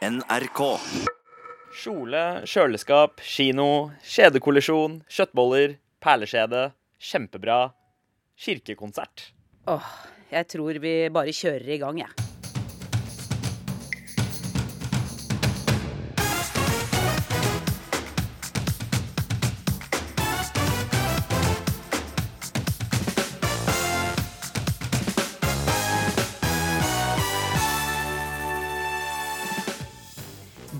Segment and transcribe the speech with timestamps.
[0.00, 0.60] NRK.
[1.76, 6.70] Kjole, kjøleskap, kino, kjedekollisjon, kjøttboller, perleskjede.
[7.10, 7.58] Kjempebra.
[8.40, 9.26] Kirkekonsert.
[9.68, 9.92] Åh,
[10.32, 12.29] jeg tror vi bare kjører i gang, jeg.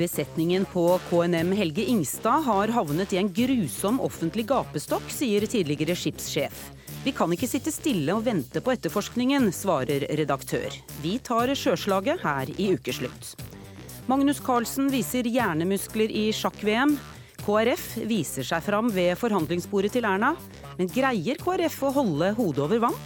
[0.00, 6.62] Besetningen på KNM Helge Ingstad har havnet i en grusom offentlig gapestokk, sier tidligere skipssjef.
[7.04, 10.72] Vi kan ikke sitte stille og vente på etterforskningen, svarer redaktør.
[11.04, 13.34] Vi tar sjøslaget her i ukeslutt.
[14.08, 16.96] Magnus Carlsen viser hjernemuskler i sjakk-VM.
[17.44, 20.32] KrF viser seg fram ved forhandlingsbordet til Erna.
[20.80, 23.02] Men greier KrF å holde hodet over vann?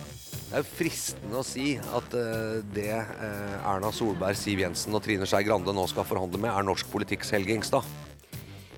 [0.55, 5.27] Det er fristende å si at uh, det uh, Erna Solberg, Siv Jensen og Trine
[5.27, 7.83] Skei Grande nå skal forhandle med, er norsk politikks Helge Ingstad.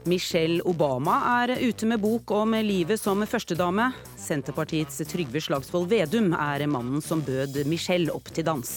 [0.08, 3.90] Michelle Obama er ute med bok om livet som førstedame.
[4.16, 8.72] Senterpartiets Trygve Slagsvold Vedum er mannen som bød Michelle opp til dans.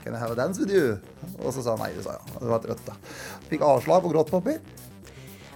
[0.00, 0.96] Can I have a dance with you?
[1.42, 2.38] Og så sa han nei, det sa jeg.
[2.38, 2.96] Det var et rødt, da.
[3.52, 4.62] Fikk avslag på grått papir.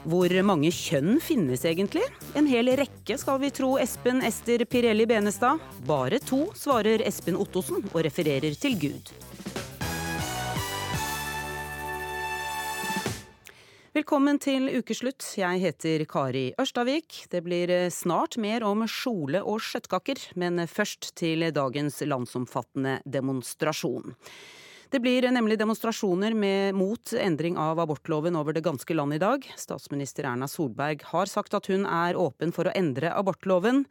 [0.03, 2.03] Hvor mange kjønn finnes egentlig?
[2.35, 5.63] En hel rekke, skal vi tro Espen Ester Pirelli Benestad.
[5.87, 9.13] Bare to, svarer Espen Ottosen og refererer til Gud.
[13.95, 15.23] Velkommen til ukeslutt.
[15.39, 17.29] Jeg heter Kari Ørstavik.
[17.31, 24.17] Det blir snart mer om skjole og skjøttkaker, men først til dagens landsomfattende demonstrasjon.
[24.93, 29.47] Det blir nemlig demonstrasjoner med, mot endring av abortloven over det ganske land i dag.
[29.57, 33.87] Statsminister Erna Solberg har sagt at hun er åpen for å endre abortloven.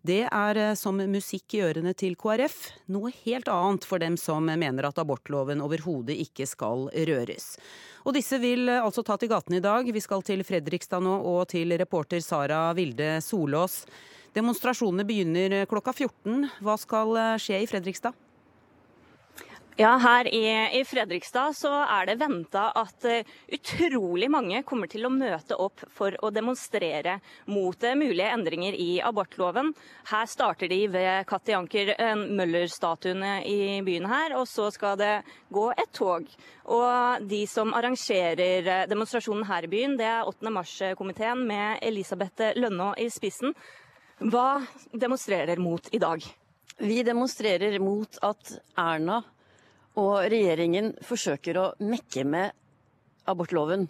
[0.00, 2.56] Det er som musikk i ørene til KrF,
[2.88, 7.58] noe helt annet for dem som mener at abortloven overhodet ikke skal røres.
[8.08, 9.92] Og disse vil altså ta til gatene i dag.
[9.92, 13.82] Vi skal til Fredrikstad nå og til reporter Sara Vilde Solås.
[14.32, 16.46] Demonstrasjonene begynner klokka 14.
[16.64, 18.16] Hva skal skje i Fredrikstad?
[19.78, 25.04] Ja, Her i, i, Fredrikstad så er det venta at uh, utrolig mange kommer til
[25.04, 27.18] å møte opp for å demonstrere
[27.52, 29.74] mot uh, mulige endringer i abortloven.
[30.08, 35.12] Her starter de ved Katti Anker uh, Møller-statuen i byen her, og så skal det
[35.52, 36.24] gå et tog.
[36.72, 40.56] Og de som arrangerer demonstrasjonen her i byen, det er 8.
[40.56, 43.52] mars-komiteen med Elisabeth Lønnå i spissen.
[44.24, 44.62] Hva
[44.96, 46.24] demonstrerer mot i dag?
[46.80, 49.20] Vi demonstrerer mot at Erna
[49.96, 52.52] og regjeringen forsøker å mekke med
[53.28, 53.86] abortloven,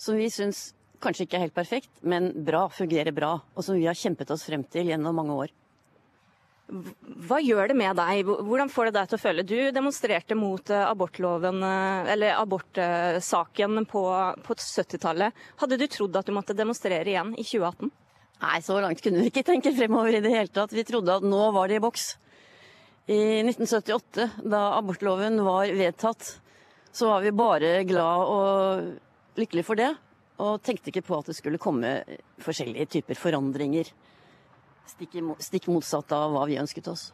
[0.00, 0.70] som vi syns
[1.02, 4.46] kanskje ikke er helt perfekt, men bra, fungerer bra, og som vi har kjempet oss
[4.46, 5.52] frem til gjennom mange år.
[7.26, 8.22] Hva gjør det med deg?
[8.24, 9.44] Hvordan får det deg til å føle?
[9.44, 11.58] Du demonstrerte mot abortloven,
[12.14, 14.04] eller abortsaken på,
[14.46, 15.42] på 70-tallet.
[15.60, 17.92] Hadde du trodd at du måtte demonstrere igjen i 2018?
[18.42, 20.72] Nei, så langt kunne vi ikke tenke fremover i det hele tatt.
[20.74, 22.14] Vi trodde at nå var det i boks.
[23.06, 26.40] I 1978, da abortloven var vedtatt,
[26.92, 29.90] så var vi bare glad og lykkelige for det.
[30.42, 31.90] Og tenkte ikke på at det skulle komme
[32.42, 33.90] forskjellige typer forandringer.
[34.86, 37.10] Stikk, stikk motsatt av hva vi ønsket oss.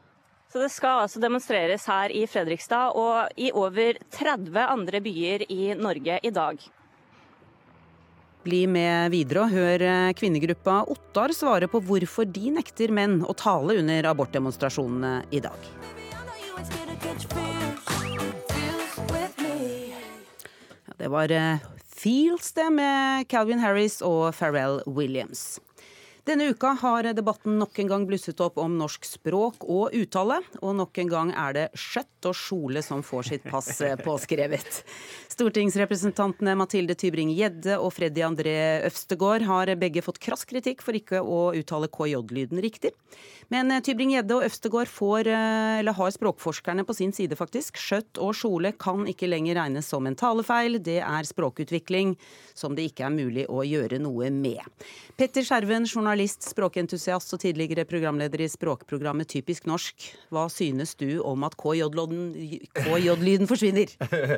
[0.52, 5.74] Så det skal altså demonstreres her i Fredrikstad og i over 30 andre byer i
[5.76, 6.62] Norge i dag.
[8.48, 9.82] Bli med videre og hør
[10.16, 15.68] kvinnegruppa Ottar svare på hvorfor de nekter menn å tale under abortdemonstrasjonene i dag.
[20.96, 21.36] Det var
[21.92, 25.58] Feels det med Calvin Harris og Pharrell Williams.
[26.28, 30.42] Denne uka har debatten nok en gang blusset opp om norsk språk og uttale.
[30.60, 33.70] Og nok en gang er det skjøtt og skjole som får sitt pass
[34.04, 34.82] påskrevet.
[35.32, 38.56] Stortingsrepresentantene Mathilde Tybring-Gjedde og Freddy André
[38.90, 42.92] Øvstegård har begge fått krass kritikk for ikke å uttale KJ-lyden riktig.
[43.48, 47.80] Men Tybring-Gjedde og Øvstegård får, eller har språkforskerne på sin side, faktisk.
[47.80, 50.76] Skjøtt og skjole kan ikke lenger regnes som en talefeil.
[50.84, 52.18] Det er språkutvikling
[52.52, 54.60] som det ikke er mulig å gjøre noe med.
[55.16, 59.94] Petter Skjerven, journalist, språkentusiast og tidligere programleder i språkprogrammet Typisk norsk.
[60.34, 63.86] Hva synes du om at KJ-lyden forsvinner?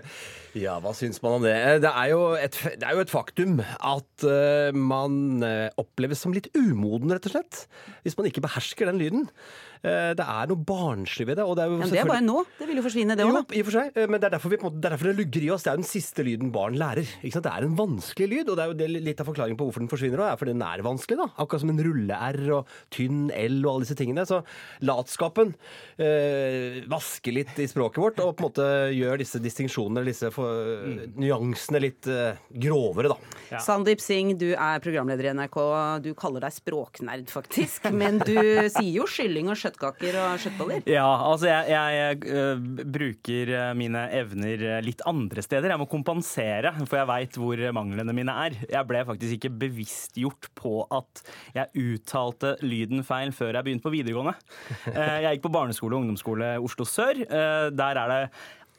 [0.65, 1.57] ja, hva syns man om det?
[1.87, 6.51] Det er jo et, er jo et faktum at uh, man uh, oppleves som litt
[6.59, 7.65] umoden, rett og slett.
[8.05, 9.31] Hvis man ikke behersker den lyden.
[9.81, 11.45] Eh, Det er noe barnslig ved det.
[11.47, 12.45] Og det er jo Men det er bare nå.
[12.59, 14.35] Det vil jo forsvinne, det jo, òg, i og for seg, eh, men det er
[14.37, 15.65] derfor, vi, på måte, det er det lugger i oss.
[15.65, 17.09] Det er jo den siste lyden barn lærer.
[17.23, 19.81] Det er en vanskelig lyd, og det er jo det, litt av forklaringen på hvorfor
[19.85, 21.17] den forsvinner òg, er fordi den er vanskelig.
[21.23, 21.29] da.
[21.41, 24.27] Akkurat som en rulle-R og tynn L og alle disse tingene.
[24.29, 24.43] Så
[24.85, 25.55] latskapen
[26.01, 31.09] øh, vasker litt i språket vårt, og på en måte gjør disse distinksjonene, disse for,
[31.21, 32.37] nyansene, litt øh,
[32.67, 33.61] grovere, da.
[33.65, 35.59] Sandeep Singh, du er programleder i NRK.
[36.05, 37.89] Du kaller deg språknerd, faktisk.
[38.01, 38.37] Men du
[38.71, 40.83] sier jo skylling og kjøttkaker og kjøttboller.
[40.91, 45.71] Ja, altså jeg, jeg øh, bruker øh, mine evner øh, litt andre steder.
[45.73, 48.59] Jeg må kompensere, for jeg veit hvor manglene mine er.
[48.71, 51.23] Jeg ble faktisk ikke bevisstgjort på at
[51.57, 54.37] jeg uttalte lyden feil før jeg begynte på videregående.
[54.91, 57.23] Eh, Jeg gikk på barneskole og ungdomsskole Oslo sør.
[57.25, 58.23] Eh, Der er det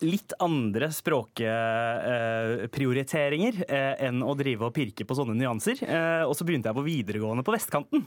[0.06, 5.78] litt andre språkprioriteringer eh, enn å drive og pirke på sånne nyanser.
[5.86, 8.02] Eh, og så begynte jeg på videregående på vestkanten.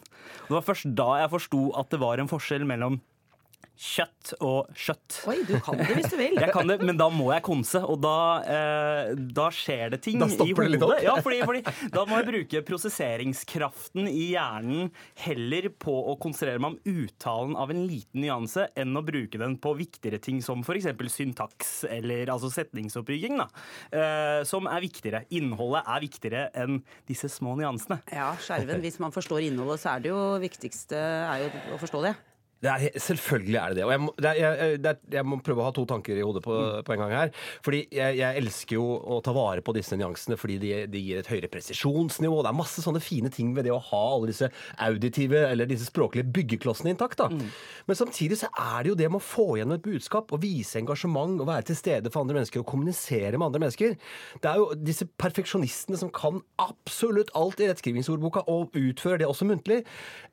[0.48, 2.94] Det var først da jeg forsto at det var en forskjell mellom
[3.74, 5.18] kjøtt og kjøtt.
[5.30, 6.36] Oi, du kan det hvis du vil.
[6.44, 8.16] Jeg kan det, men da må jeg konse, og da,
[8.48, 10.94] eh, da skjer det ting Da i stopper det litt opp.
[11.04, 11.62] Ja, fordi, fordi
[11.94, 14.90] Da må jeg bruke prosesseringskraften i hjernen
[15.24, 19.56] heller på å konsentrere meg om uttalen av en liten nyanse, enn å bruke den
[19.62, 20.90] på viktigere ting som f.eks.
[21.14, 23.48] syntaks eller altså setningsoppbygging, da,
[23.94, 25.24] eh, som er viktigere.
[25.34, 28.00] Innholdet er viktigere enn disse små nyansene.
[28.12, 28.82] Ja, skjerven.
[28.84, 32.14] Hvis man forstår innholdet, så er det jo viktigste er jo å forstå det.
[32.64, 33.84] Det er, selvfølgelig er det det.
[33.84, 36.16] Og jeg må, det er, jeg, det er, jeg må prøve å ha to tanker
[36.16, 36.54] i hodet på,
[36.86, 37.32] på en gang her.
[37.64, 41.20] Fordi jeg, jeg elsker jo å ta vare på disse nyansene fordi de, de gir
[41.20, 42.38] et høyere presisjonsnivå.
[42.44, 44.48] Det er masse sånne fine ting ved det å ha alle disse
[44.86, 47.20] auditive eller disse språklige byggeklossene intakt.
[47.20, 47.28] da.
[47.84, 50.80] Men samtidig så er det jo det med å få igjennom et budskap og vise
[50.80, 53.98] engasjement og være til stede for andre mennesker og kommunisere med andre mennesker.
[54.40, 59.48] Det er jo disse perfeksjonistene som kan absolutt alt i rettskrivingsordboka og utfører det også
[59.48, 59.82] muntlig,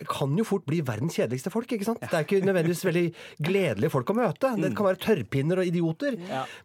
[0.08, 1.72] kan jo fort bli verdens kjedeligste folk.
[1.72, 2.02] ikke sant?
[2.02, 3.06] Det er ikke nødvendigvis veldig
[3.50, 4.54] gledelige folk å møte.
[4.62, 6.18] Det kan være tørrpinner og idioter.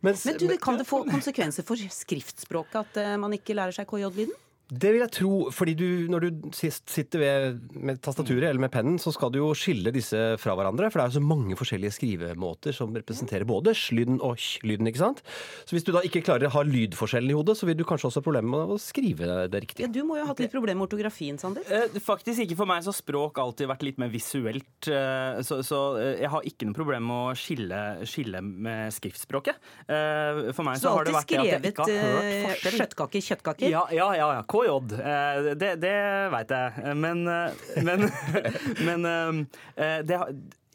[0.04, 3.76] Mens, Men du, det kan det få konsekvenser for skriftspråket at eh, man ikke lærer
[3.76, 4.34] seg KJ-lyden?
[4.66, 8.72] Det vil jeg tro, fordi du, når du sist sitter ved, med tastaturet eller med
[8.74, 11.54] pennen, så skal du jo skille disse fra hverandre, for det er jo så mange
[11.54, 15.22] forskjellige skrivemåter som representerer både slyden og ch-lyden, ikke sant?
[15.62, 18.08] Så hvis du da ikke klarer å ha lydforskjellen i hodet, så vil du kanskje
[18.10, 19.86] også ha problemer med å skrive det riktig.
[19.86, 21.62] Ja, Du må jo ha hatt litt problemer med ortografien, Sander.
[21.70, 24.90] Eh, Faktisk ikke for meg, så har språk alltid vært litt mer visuelt.
[24.90, 29.62] eh, Så, så eh, jeg har ikke noe problem med å skille, skille med skriftspråket.
[29.86, 32.50] Eh, For meg Så så har det vært det at jeg skrevet ikke har hørt
[32.50, 32.78] forskjell.
[32.82, 33.70] kjøttkaker, kjøttkaker?
[33.70, 34.28] Ja, ja, ja.
[34.40, 34.44] ja.
[34.56, 35.00] KJ.
[35.00, 35.96] Eh, Det, det
[36.32, 36.94] veit jeg.
[36.96, 38.06] Men, eh, men,
[38.88, 40.20] men eh, det,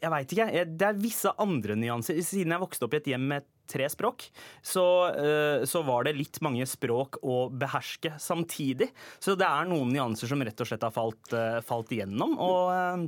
[0.02, 0.66] jeg veit ikke.
[0.66, 2.20] Det er visse andre nyanser.
[2.26, 4.24] Siden jeg vokste opp i et hjem med tre språk,
[4.66, 4.82] så,
[5.64, 8.90] så var det litt mange språk å beherske samtidig.
[9.22, 11.32] Så det er noen nyanser som rett og slett har falt,
[11.64, 12.34] falt igjennom.
[12.42, 13.06] Og,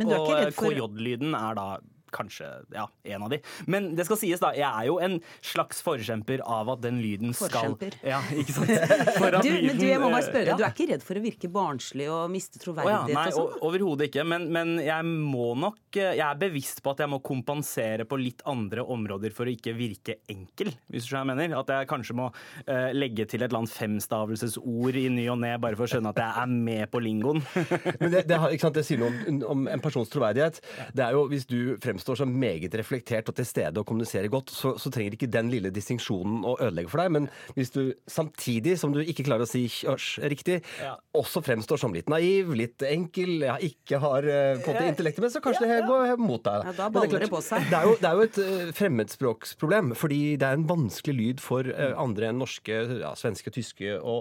[0.00, 1.68] og KJ-lyden er da
[2.14, 3.40] kanskje ja, en av de.
[3.70, 4.52] Men det skal sies, da.
[4.56, 7.98] Jeg er jo en slags forkjemper av at den lyden skal Forkjemper.
[8.06, 8.72] Ja, ikke sant?
[9.20, 11.18] For at Du, men du, jeg må bare spørre, eh, du er ikke redd for
[11.20, 13.52] å virke barnslig og miste Å ja, troverdighet nei, og sånn?
[13.58, 14.24] o- overhodet ikke.
[14.30, 18.18] Men, men jeg må nok eh, Jeg er bevisst på at jeg må kompensere på
[18.20, 21.60] litt andre områder for å ikke virke enkel, hvis du skjønner hva jeg mener.
[21.64, 22.30] At jeg kanskje må
[22.64, 26.12] eh, legge til et eller annet femstavelsesord i ny og ne bare for å skjønne
[26.14, 27.42] at jeg er med på lingoen.
[28.00, 30.60] Men det, det, har- ikke sant, det sier noe om, om en persons troverdighet.
[30.94, 34.52] Det er jo Hvis du fremstår som meget reflektert og til stede og kommuniserer godt,
[34.52, 37.14] så, så trenger ikke den lille distinksjonen å ødelegge for deg.
[37.16, 37.80] Men hvis du
[38.10, 40.92] samtidig som du ikke klarer å si hysj riktig, Ja.
[41.16, 44.28] også fremstår som litt naiv, litt enkel, ja, ikke har
[44.66, 46.68] fått det intellektet med, så kanskje det går mot deg.
[46.68, 47.64] Ja, da baller er det på seg.
[47.70, 51.40] Det er jo, det er jo et eh, fremmedspråksproblem, fordi det er en vanskelig lyd
[51.42, 54.20] for eh, andre enn norske, ja, svenske, tyske å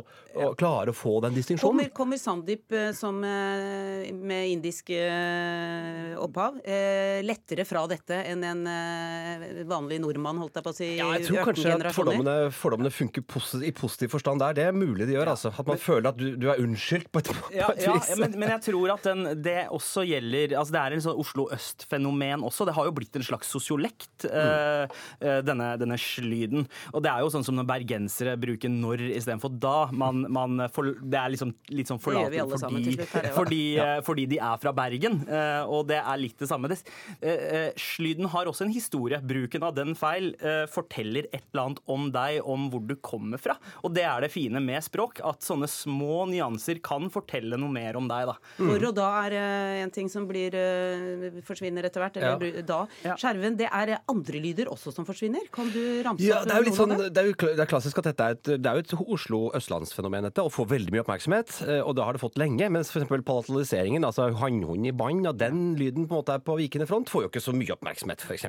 [0.59, 1.63] klare å få den distinksjonen.
[1.83, 7.19] Kommer, kommer Sandeep eh, som eh, med indisk eh, opphav eh,
[7.63, 10.89] lettere fra dette enn en eh, vanlig nordmann, holdt jeg på å si?
[10.97, 14.53] Ja, jeg tror kanskje at fordommene, fordommene funker posi- i positiv forstand der.
[14.57, 15.51] Det er mulig de gjør, altså.
[15.53, 18.09] At man føler at du, du er unnskyldt på et, på Ja, et ja, vis.
[18.11, 21.19] ja, men, men jeg tror at den, det også gjelder altså Det er en sånn
[21.23, 22.67] Oslo øst-fenomen også.
[22.67, 24.93] Det har jo blitt en slags sosiolekt, mm.
[25.23, 26.67] eh, denne, denne slyden.
[26.93, 29.77] Og det er jo sånn som når bergensere bruker når istedenfor da.
[29.93, 33.31] Man, man for, det er liksom, litt sånn alle fordi, ja.
[33.33, 33.61] fordi,
[34.05, 35.21] fordi de er fra Bergen.
[35.29, 36.69] eh, og det er litt det samme.
[36.71, 36.79] Det,
[37.21, 39.19] eh, slyden har også en historie.
[39.23, 43.41] Bruken av den feil eh, forteller et eller annet om deg, om hvor du kommer
[43.41, 43.55] fra.
[43.83, 47.97] Og det er det fine med språk, at sånne små nyanser kan fortelle noe mer
[47.99, 48.29] om deg.
[48.31, 48.35] da.
[48.57, 52.17] For og da er eh, en ting som blir, eh, forsvinner etter hvert.
[52.21, 52.65] Eller ja.
[52.67, 52.79] da.
[53.05, 53.17] Ja.
[53.19, 55.45] Skjerven, det er eh, andre lyder også som forsvinner.
[55.53, 57.69] Kan du ramse Ja, opp det er jo litt sånn, det er jo det er
[57.69, 61.03] klassisk at dette er et, det er jo et Oslo-østlandsfenomen dette, og får veldig mye
[61.03, 61.55] oppmerksomhet.
[61.67, 62.69] eh, Og det har det fått lenge.
[62.73, 63.09] Mens f.eks.
[63.27, 67.09] palataliseringen, altså hannhund i bånd, og den lyden på en måte er på vikende front,
[67.11, 68.45] får jo ikke så mye oppmerksomhet, f.eks.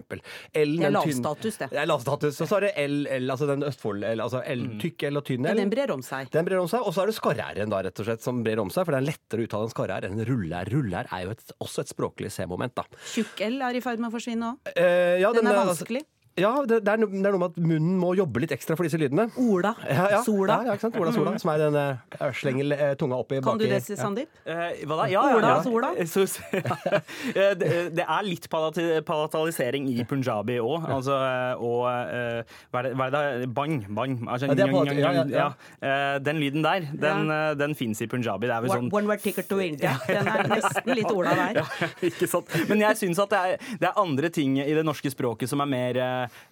[0.55, 1.69] Det er lavstatus, det.
[1.75, 2.41] Det er lavstatus.
[2.45, 5.27] Og så er det L, L altså den Østfold, L, altså L, tykk L og
[5.29, 5.63] tynn Ja, L.
[5.65, 6.31] den brer om seg.
[6.35, 8.63] Den brer om seg, Og så er det skarre-r-en da, rett og slett, som brer
[8.63, 8.87] om seg.
[8.87, 10.73] For det er lettere å uttale en skarre-r enn en rulle-r.
[10.75, 12.87] Rulle-r er jo et, også et språklig C-moment, da.
[13.13, 14.75] Tjukk-L er i ferd med å forsvinne òg.
[14.77, 16.05] Eh, ja, Den er altså- vanskelig.
[16.35, 18.75] Ja, det, det, er no, det er noe med at munnen må jobbe litt ekstra
[18.75, 19.29] for disse lydene.
[19.38, 19.71] Ola.
[19.87, 20.21] Ja, ja.
[20.26, 20.57] Sola.
[20.64, 20.97] Ja, ja, ikke sant?
[20.99, 24.33] Ola Sola, som er den eh, slenger eh, tunga oppi Kan du det, Sandeep?
[24.43, 25.07] Eh, hva da?
[25.12, 25.62] Ja, Ola, ja, ja.
[25.62, 25.93] Sola.
[26.11, 26.79] Så, ja.
[27.35, 30.85] Eh, det, det er litt palatalisering i punjabi òg.
[30.97, 31.14] Altså,
[31.62, 33.49] og hva er det, hva er det?
[33.55, 34.17] Bang, bang.
[34.26, 35.47] Altså, Ja, ja, ja, ja.
[35.81, 36.19] Ja.
[36.25, 37.55] Den lyden der, den, ja.
[37.59, 38.49] den fins i punjabi.
[38.50, 39.95] Det er vel sånn one word ticket to India.
[40.09, 41.59] Den er nesten litt Ola der.
[41.62, 42.50] ja, ikke sant?
[42.71, 45.62] Men jeg syns at det er, det er andre ting i det norske språket som
[45.64, 46.03] er mer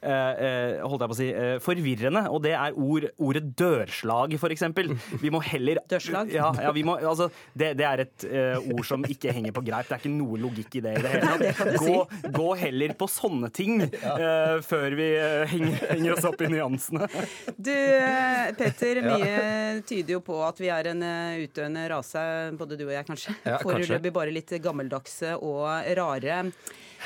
[0.03, 2.25] holdt jeg på å si, eh, forvirrende.
[2.33, 4.93] Og det er ord, ordet dørslag, eksempel.
[5.23, 6.31] Vi må heller Dørslag?
[6.33, 9.65] Ja, ja vi må, altså, det, det er et eh, ord som ikke henger på
[9.67, 9.89] greip.
[9.89, 11.77] Det er ikke noe logikk i det i det hele tatt.
[11.83, 11.97] Gå,
[12.37, 17.09] gå heller på sånne ting eh, før vi eh, henger, henger oss opp i nyansene.
[17.57, 22.23] Du, eh, Petter, mye tyder jo på at vi er en eh, utdøende rase,
[22.61, 23.37] både du og jeg kanskje.
[23.43, 23.67] Ja, kanskje.
[23.69, 25.67] Foreløpig bare litt gammeldagse og
[25.99, 26.41] rare.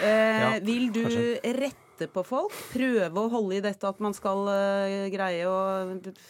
[0.02, 1.54] Eh, Ja, vil du kanskje.
[1.56, 2.52] rette på folk?
[2.74, 5.56] Prøve å holde i dette at man skal eh, greie å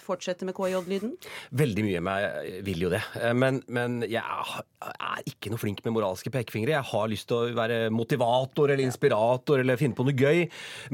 [0.07, 1.17] fortsette med KJ-lyden?
[1.59, 3.01] Veldig mye av meg vil jo det.
[3.19, 6.77] Eh, Men, men jeg er ikke noe flink med moralske pekefingre.
[6.77, 10.45] Jeg har lyst til å være motivator eller inspirator eller finne på noe gøy.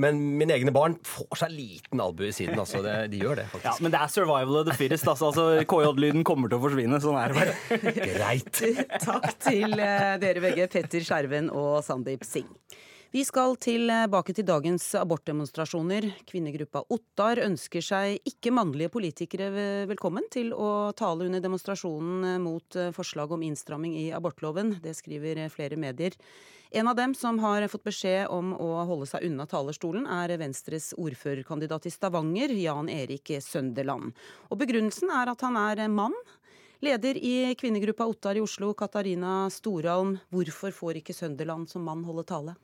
[0.00, 2.56] Men mine egne barn får seg liten albue i siden.
[2.62, 3.84] Altså, det, de gjør det, Ja, faktisk.
[3.84, 5.04] men det er survival of the fittest.
[5.12, 7.02] Altså, altså KJ-lyden kommer til å forsvinne.
[7.04, 7.92] Sånn er det bare.
[8.16, 8.64] Greit.
[9.08, 12.48] Takk til eh, dere begge, Petter Skjerven og Sandeep Singh.
[13.12, 16.06] Vi skal tilbake til dagens abortdemonstrasjoner.
[16.24, 19.50] Kvinnegruppa Ottar ønsker seg ikke mannlige politikere
[19.90, 24.78] velkommen til å tale under demonstrasjonen mot eh, forslag om innstramming i abortloven.
[24.80, 26.16] Det skriver eh, flere medier.
[26.72, 30.94] En av dem som har fått beskjed om å holde seg unna talerstolen, er Venstres
[30.96, 34.16] ordførerkandidat i Stavanger, Jan Erik Sønderland.
[34.48, 36.16] Og begrunnelsen er at han er mann.
[36.82, 40.16] Leder i kvinnegruppa Ottar i Oslo, Katarina Storholm.
[40.34, 42.56] Hvorfor får ikke Sønderland som mann holde tale?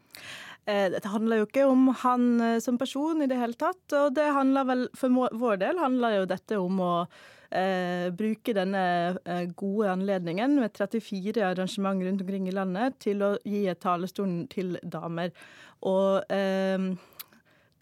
[0.66, 3.84] Eh, Dette handler jo ikke om han eh, som person i det hele tatt.
[3.94, 8.82] Og det handler vel, for vår del handler jo dette om å eh, bruke denne
[9.22, 14.80] eh, gode anledningen med 34 arrangement rundt omkring i landet til å gi talerstolen til
[14.82, 15.30] damer.
[15.87, 16.90] Og eh,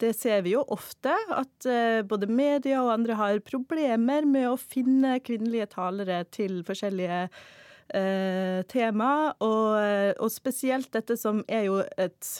[0.01, 4.59] det ser vi jo ofte, at eh, både media og andre har problemer med å
[4.59, 9.11] finne kvinnelige talere til forskjellige eh, tema.
[9.43, 12.31] Og, eh, og spesielt dette som er jo et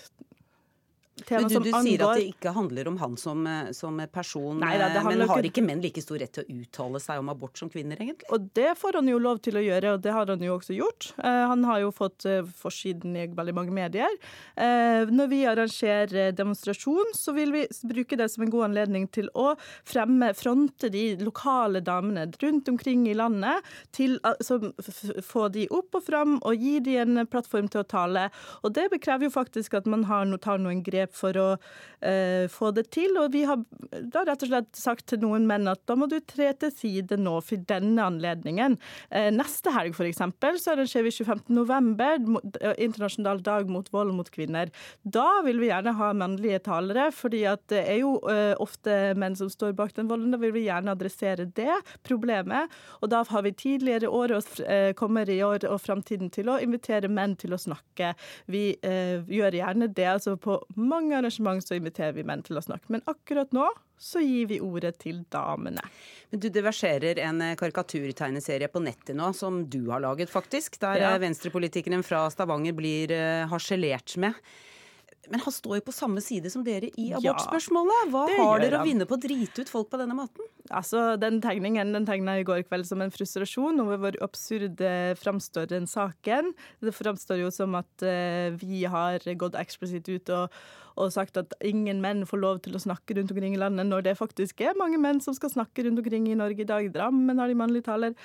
[1.25, 4.77] tema du, du sier at det ikke handler om han som, eh, som person, Nei
[4.77, 7.29] da, eh, men har ikke- ikke menn like stor rett til å uttale seg om
[7.29, 8.29] abort som kvinner, egentlig?
[8.31, 10.75] Og det får han jo lov til å gjøre, og det har han jo også
[10.77, 11.13] gjort.
[11.23, 14.09] Eh, han har jo fått eh, forsiden i veldig mange medier.
[14.55, 19.29] Eh, når vi arrangerer demonstrasjon, så vil vi bruke det som en god anledning til
[19.35, 19.55] å
[19.85, 25.51] fremme, fronte de lokale damene rundt omkring i landet, til å så f- f- få
[25.51, 28.29] de opp og fram og gi de en plattform til å tale.
[28.63, 31.47] Og det bekrever jo faktisk at man har, tar noen grep for å
[32.01, 33.15] eh, få det til.
[33.21, 33.61] Og vi har
[34.11, 37.17] da rett og slett sagt til noen menn at da må du tre til side
[37.21, 38.77] nå for denne anledningen.
[39.11, 41.45] Eh, neste helg eksempel, så arrangerer vi 25.
[41.53, 44.69] november, mo- eh, internasjonal dag mot vold mot kvinner.
[45.03, 49.35] Da vil vi gjerne ha mannlige talere, fordi at det er jo eh, ofte menn
[49.35, 50.31] som står bak den volden.
[50.33, 52.71] Da vil vi gjerne adressere det problemet.
[53.01, 56.59] Og da har vi tidligere år og eh, kommer i år og framtiden til å
[56.63, 58.13] invitere menn til å snakke.
[58.47, 60.05] Vi eh, gjør gjerne det.
[60.07, 62.89] altså På mange arrangement så inviterer vi menn til å snakke.
[62.93, 65.81] Men akkurat nå så gir vi ordet til damene.
[66.29, 70.79] Men du, Det verserer en eh, karikaturtegneserie på nettet nå, som du har laget, faktisk.
[70.79, 71.17] Der Ja.
[71.17, 74.33] venstrepolitikeren fra Stavanger blir eh, harselert med.
[75.29, 78.11] Men han står jo på samme side som dere i abortspørsmålet.
[78.13, 80.45] Hva har dere å vinne på å drite ut folk på denne måten?
[80.71, 84.79] Altså, Den tegningen den tegna i går kveld som en frustrasjon over hvor absurd
[85.19, 86.53] framstår den saken.
[86.79, 90.47] Det framstår jo som at uh, vi har gått eksplisitt ut og,
[90.97, 94.03] og sagt at ingen menn får lov til å snakke rundt omkring i landet, når
[94.07, 96.89] det faktisk er mange menn som skal snakke rundt omkring i Norge i dag.
[96.93, 98.15] Drammen har de mannlige taler.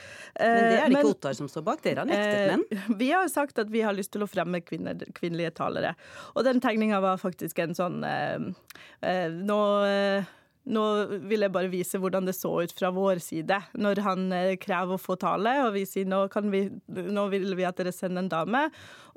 [0.40, 1.82] Men det er det Men- ikke Ottar som står bak.
[1.82, 2.64] Dere har nektet menn.
[2.72, 5.94] Eh, Vi har sagt at vi har lyst til å fremme kvinner, kvinnelige talere.
[6.36, 8.52] Og den tegninga var faktisk en sånn eh,
[9.02, 10.24] eh, Nå eh,
[10.70, 10.82] nå
[11.26, 14.94] vil jeg bare vise hvordan det så ut fra vår side, når han eh, krever
[14.94, 15.56] å få tale.
[15.66, 18.62] Og vi sier nå, vi, nå vil vi at dere sender en dame.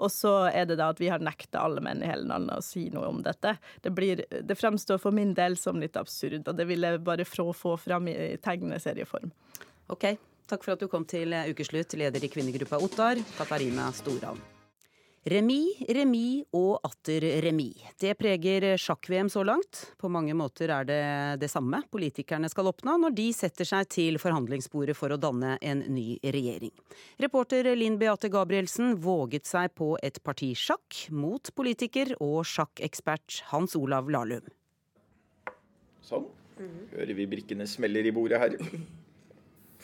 [0.02, 2.66] Og så er det da at vi har nekta alle menn i hele landet å
[2.66, 3.56] si noe om dette.
[3.86, 7.28] Det, blir, det fremstår for min del som litt absurd, og det vil jeg bare
[7.30, 9.30] få, få fram i tegneserieform.
[9.94, 10.10] Ok,
[10.50, 14.55] takk for at du kom til ukeslutt, leder i kvinnegruppa Ottar, Katarina Storhavn.
[15.26, 17.82] Remis, remis og atter remis.
[17.98, 19.80] Det preger sjakk-VM så langt.
[19.98, 21.00] På mange måter er det
[21.42, 25.82] det samme politikerne skal oppnå når de setter seg til forhandlingsbordet for å danne en
[25.90, 26.70] ny regjering.
[27.26, 33.74] Reporter Linn Beate Gabrielsen våget seg på et parti sjakk mot politiker og sjakkekspert Hans
[33.82, 34.46] Olav Lahlum.
[36.06, 36.30] Sånn.
[36.94, 38.60] Hører vi brikkene smeller i bordet her.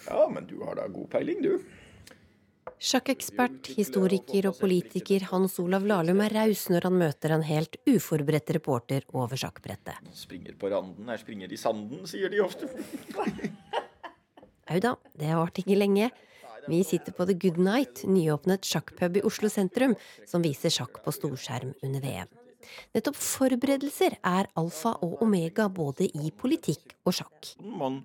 [0.05, 1.80] Ja, men du har da god peiling, du.
[2.81, 8.49] Sjakkekspert, historiker og politiker Hans Olav Lahlum er raus når han møter en helt uforberedt
[8.57, 9.99] reporter over sjakkbrettet.
[10.17, 12.71] Springer på randen jeg springer i sanden, sier de ofte.
[14.65, 16.09] Au da, det varte ikke lenge.
[16.65, 19.93] Vi sitter på The Good Night, nyåpnet sjakkpub i Oslo sentrum,
[20.25, 22.33] som viser sjakk på storskjerm under VM.
[22.97, 27.53] Nettopp forberedelser er alfa og omega både i politikk og sjakk.
[27.61, 28.01] Man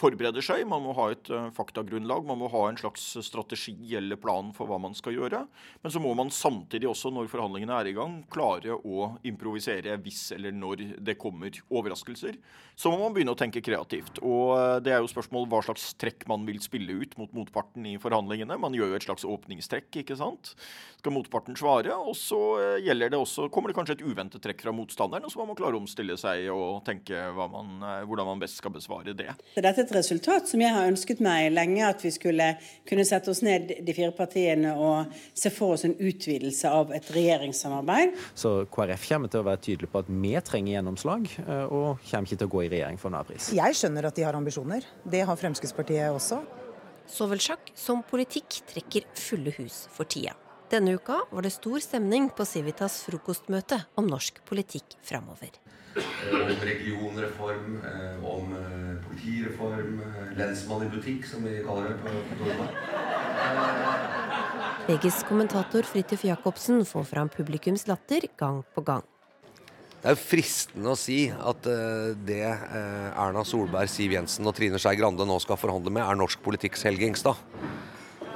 [0.00, 4.18] forbereder seg, man må ha et uh, faktagrunnlag, man må ha en slags strategi eller
[4.20, 5.42] plan for hva man skal gjøre.
[5.84, 10.30] Men så må man samtidig også, når forhandlingene er i gang, klare å improvisere hvis
[10.36, 12.38] eller når det kommer overraskelser.
[12.80, 14.22] Så må man begynne å tenke kreativt.
[14.24, 17.84] Og uh, det er jo spørsmål hva slags trekk man vil spille ut mot motparten
[17.90, 18.56] i forhandlingene.
[18.60, 20.54] Man gjør jo et slags åpningstrekk, ikke sant.
[21.00, 24.64] Skal motparten svare, og så uh, gjelder det også, kommer det kanskje et uventet trekk
[24.64, 28.40] fra motstanderen, og så må man klare å omstille seg og tenke man, hvordan man
[28.42, 29.32] best skal besvare det.
[29.54, 32.46] Så dette et resultat som jeg har ønsket meg lenge, at vi skulle
[32.88, 37.10] kunne sette oss ned de fire partiene og se for oss en utvidelse av et
[37.14, 38.16] regjeringssamarbeid.
[38.38, 42.28] Så KrF kommer til å være tydelig på at vi trenger gjennomslag, eh, og kommer
[42.28, 43.50] ikke til å gå i regjering for enhver pris.
[43.56, 44.86] Jeg skjønner at de har ambisjoner.
[45.04, 46.42] Det har Fremskrittspartiet også.
[47.10, 50.36] Så vel sjakk som politikk trekker fulle hus for tida.
[50.70, 55.50] Denne uka var det stor stemning på Civitas frokostmøte om norsk politikk framover.
[55.96, 62.08] Om regionreform, eh, om eh, politireform, eh, lensmann i butikk, som vi kaller det på
[62.30, 62.70] kontoret.
[64.86, 69.02] VGs kommentator Fridtjof Jacobsen får fram publikums latter gang på gang.
[70.00, 74.54] Det er jo fristende å si at eh, det eh, Erna Solberg, Siv Jensen og
[74.56, 77.36] Trine Skei Grande nå skal forhandle med, er norsk politikks Helge Ingstad.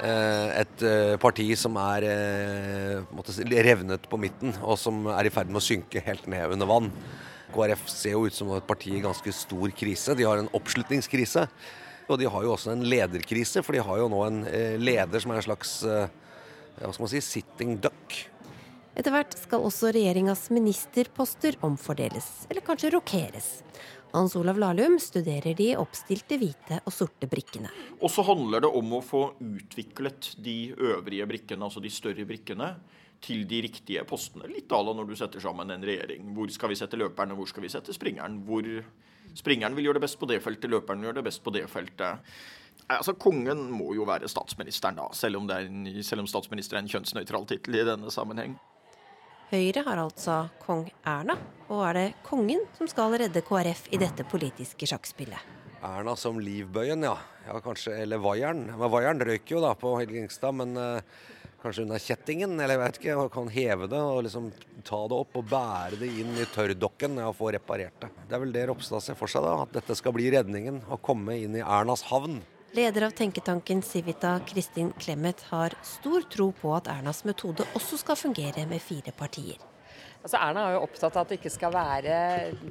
[0.05, 3.23] Eh, et eh, parti som er eh, på
[3.65, 6.91] revnet på midten, og som er i ferd med å synke helt ned under vann.
[7.55, 10.15] KrF ser jo ut som et parti i ganske stor krise.
[10.17, 11.47] De har en oppslutningskrise.
[12.05, 15.23] Og de har jo også en lederkrise, for de har jo nå en eh, leder
[15.23, 16.11] som er en slags eh,
[16.77, 18.17] hva skal man si, sitting duck.
[18.95, 23.49] Etter hvert skal også regjeringas ministerposter omfordeles, eller kanskje rokeres.
[24.15, 27.71] Hans Olav Lahlum studerer de oppstilte hvite og sorte brikkene.
[27.99, 32.69] Og så handler det om å få utviklet de øvrige brikkene, altså de større brikkene,
[33.25, 34.49] til de riktige postene.
[34.51, 36.27] Litt à la når du setter sammen en regjering.
[36.35, 38.37] Hvor skal vi sette løperen, og hvor skal vi sette springeren?
[38.45, 38.69] Hvor
[39.35, 41.65] springeren vil gjøre det best på det feltet, løperen vil gjøre det best på det
[41.71, 42.31] feltet.
[42.85, 46.77] Altså, Kongen må jo være statsministeren, da, selv om, det er en, selv om statsminister
[46.77, 48.59] er en kjønnsnøytral tittel i denne sammenheng.
[49.49, 51.37] Høyre har altså kong Erna,
[51.69, 55.53] og er det kongen som skal redde KrF i dette politiske sjakkspillet?
[55.85, 57.15] Erna som livbøyen, ja.
[57.45, 58.65] ja kanskje, eller vaieren.
[58.71, 61.25] Men Vaieren røyk jo da på Helge Ingstad, men eh,
[61.65, 63.17] kanskje unna kjettingen, eller jeg vet ikke.
[63.19, 64.49] Og kan heve det og liksom
[64.85, 68.11] ta det opp og bære det inn i tørrdokken og få reparert det.
[68.25, 69.57] Det er vel det Ropstad ser for seg, da.
[69.65, 70.83] At dette skal bli redningen.
[70.87, 72.41] Å komme inn i Ernas havn.
[72.75, 78.19] Leder av tenketanken Civita, Kristin Clemet, har stor tro på at Ernas metode også skal
[78.19, 79.61] fungere med fire partier.
[80.25, 82.13] Altså Erna er jo opptatt av at det ikke skal være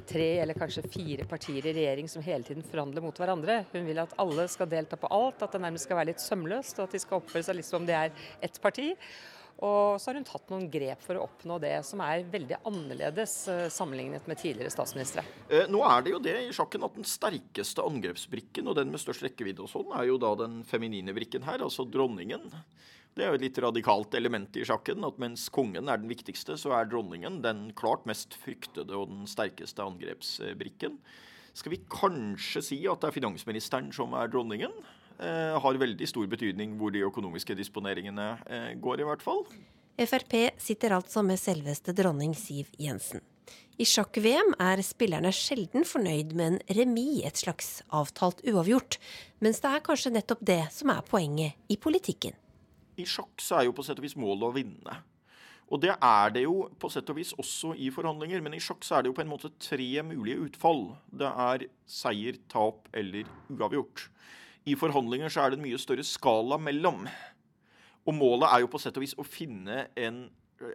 [0.09, 3.61] tre eller kanskje fire partier i regjering som hele tiden forhandler mot hverandre.
[3.71, 6.81] Hun vil at alle skal delta på alt, at det nærmest skal være litt sømløst,
[6.81, 8.89] og at de skal oppføre seg litt som om det er ett parti.
[9.63, 13.37] Og så har hun tatt noen grep for å oppnå det som er veldig annerledes
[13.47, 15.23] eh, sammenlignet med tidligere statsministre.
[15.47, 18.99] Eh, nå er det jo det i sjakken at den sterkeste angrepsbrikken, og den med
[18.99, 22.51] størst rekkevidde og sånn, er jo da den feminine brikken her, altså dronningen.
[23.15, 26.57] Det er jo et litt radikalt element i sjakken, at mens kongen er den viktigste,
[26.59, 30.97] så er dronningen den klart mest fryktede og den sterkeste angrepsbrikken.
[31.55, 34.75] Skal vi kanskje si at det er finansministeren som er dronningen?
[35.15, 39.45] Eh, har veldig stor betydning hvor de økonomiske disponeringene eh, går, i hvert fall.
[39.95, 43.23] Frp sitter altså med selveste dronning Siv Jensen.
[43.79, 48.99] I sjakk-VM er spillerne sjelden fornøyd med en remis, et slags avtalt uavgjort,
[49.39, 52.35] mens det er kanskje nettopp det som er poenget i politikken.
[53.01, 54.97] I sjakk så er jo på sett og vis målet å vinne.
[55.73, 58.85] Og det er det jo på sett og vis også i forhandlinger, men i sjakk
[58.85, 60.87] så er det jo på en måte tre mulige utfall.
[61.09, 64.07] Det er seier, tap eller uavgjort.
[64.69, 67.05] I forhandlinger så er det en mye større skala mellom.
[68.05, 70.27] Og målet er jo på sett og vis å finne en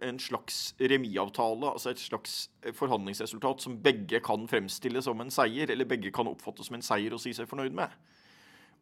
[0.02, 2.35] en slags remiavtale, altså et slags
[2.76, 7.14] forhandlingsresultat som begge kan fremstille som en seier, eller begge kan oppfattes som en seier
[7.16, 7.94] og si seg fornøyd med.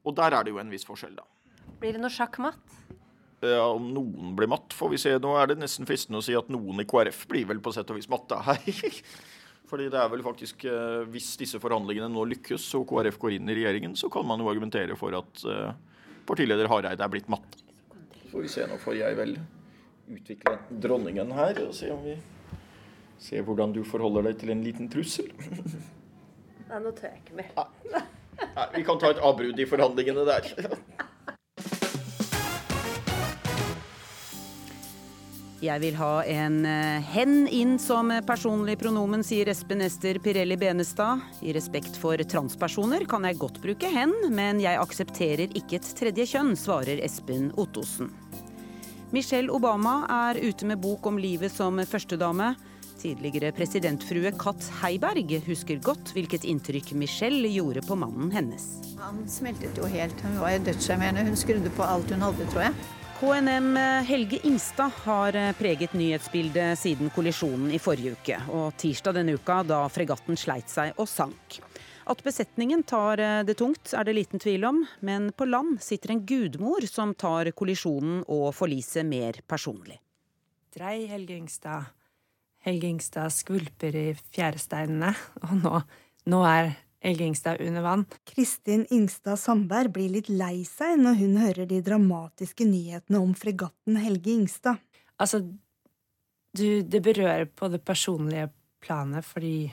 [0.07, 1.27] Og der er det jo en viss forskjell, da.
[1.79, 2.79] Blir det noe sjakkmatt?
[3.41, 5.13] Ja, om noen blir matt, får vi se.
[5.23, 7.91] Nå er det nesten fristende å si at noen i KrF blir vel på sett
[7.93, 8.63] og vis matte her.
[9.69, 13.53] Fordi det er vel faktisk, eh, Hvis disse forhandlingene nå lykkes og KrF går inn
[13.53, 15.71] i regjeringen, så kan man jo argumentere for at eh,
[16.27, 17.61] partileder Hareide er blitt matt.
[18.33, 19.37] Får vi se, nå får jeg vel
[20.09, 22.17] utvikle dronningen her og se om vi
[23.21, 25.31] ser hvordan du forholder deg til en liten trussel.
[26.69, 27.53] Nei, nå tør jeg ikke mer.
[27.93, 30.51] Nei, vi kan ta et avbrudd i forhandlingene der.
[35.59, 41.25] Jeg vil ha en eh, hen inn som personlig pronomen, sier Espen Ester Pirelli Benestad.
[41.43, 46.29] I respekt for transpersoner kan jeg godt bruke hen, men jeg aksepterer ikke et tredje
[46.31, 48.13] kjønn, svarer Espen Ottosen.
[49.11, 52.53] Michelle Obama er ute med bok om livet som førstedame.
[53.03, 58.69] Tidligere presidentfrue Kat Heiberg husker godt hvilket inntrykk Michelle gjorde på mannen hennes.
[59.03, 60.23] Han smeltet jo helt.
[60.23, 61.27] Hun var dødssjarmerende.
[61.33, 62.79] Hun skrudde på alt hun hadde, tror jeg.
[63.19, 63.77] KNM
[64.07, 69.81] Helge Ingstad har preget nyhetsbildet siden kollisjonen i forrige uke, og tirsdag denne uka da
[69.91, 71.59] fregatten sleit seg og sank.
[72.07, 76.15] At besetningen tar eh, det tungt, er det liten tvil om, men på land sitter
[76.15, 79.99] en gudmor som tar kollisjonen og forliset mer personlig.
[80.79, 81.91] Drei Helge Ingstad.
[82.71, 85.11] Helge Ingstad skvulper i fjæresteinene,
[85.43, 85.83] og nå,
[86.31, 86.71] nå er
[87.05, 88.05] Helge Ingstad under vann.
[88.27, 93.99] Kristin Ingstad Sandberg blir litt lei seg når hun hører de dramatiske nyhetene om fregatten
[94.03, 94.81] Helge Ingstad.
[95.19, 95.45] Altså,
[96.59, 98.49] du, det berører på det personlige
[98.83, 99.71] planet fordi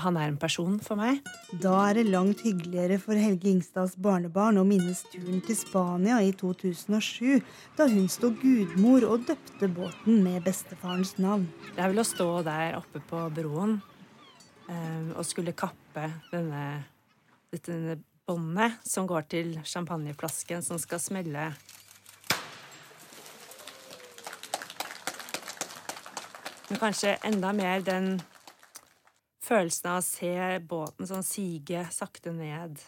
[0.00, 1.20] han er en person for meg.
[1.60, 6.30] Da er det langt hyggeligere for Helge Ingstads barnebarn å minnes turen til Spania i
[6.32, 7.42] 2007,
[7.76, 11.44] da hun sto gudmor og døpte båten med bestefarens navn.
[11.74, 13.80] Det er vel å stå der oppe på broen
[14.72, 16.64] eh, og skulle kappe denne,
[17.52, 21.50] dette båndet som går til champagneflasken som skal smelle.
[26.70, 28.14] Men kanskje enda mer den
[29.44, 30.32] følelsen av å se
[30.64, 32.78] båten sånn sige sakte ned,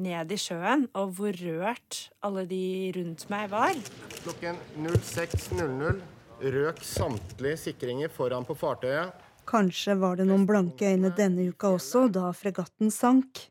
[0.00, 2.64] ned i sjøen, og hvor rørt alle de
[2.96, 3.76] rundt meg var.
[4.22, 6.00] Klokken 06.00
[6.56, 9.12] røk samtlige sikringer foran på fartøyet.
[9.48, 13.48] Kanskje var det noen blanke øyne denne uka også, da fregatten sank.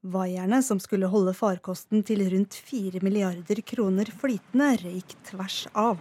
[0.00, 6.00] Vaierne som skulle holde farkosten til rundt 4 milliarder kroner flytende, røyk tvers av.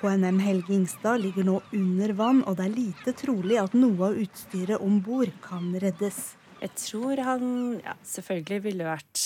[0.00, 4.20] KNM Helge Ingstad ligger nå under vann, og det er lite trolig at noe av
[4.22, 6.38] utstyret om bord kan reddes.
[6.60, 7.44] Jeg tror han
[7.84, 9.24] ja, selvfølgelig ville vært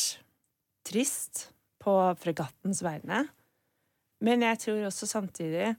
[0.86, 1.48] trist
[1.82, 3.24] på fregattens vegne.
[4.24, 5.74] Men jeg tror også samtidig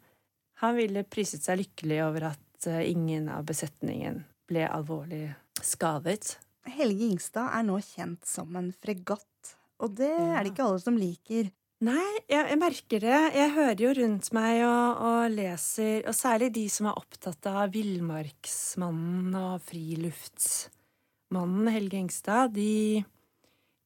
[0.61, 5.29] han ville priset seg lykkelig over at eh, ingen av besetningen ble alvorlig
[5.63, 6.37] skadet.
[6.75, 10.97] Helge Ingstad er nå kjent som en fregatt, og det er det ikke alle som
[10.97, 11.51] liker.
[11.85, 13.17] Nei, jeg, jeg, merker det.
[13.35, 17.73] Jeg hører jo rundt meg og, og, leser, og særlig de som er opptatt av
[17.73, 23.03] villmarksmannen og friluftsmannen Helge Engstad, de,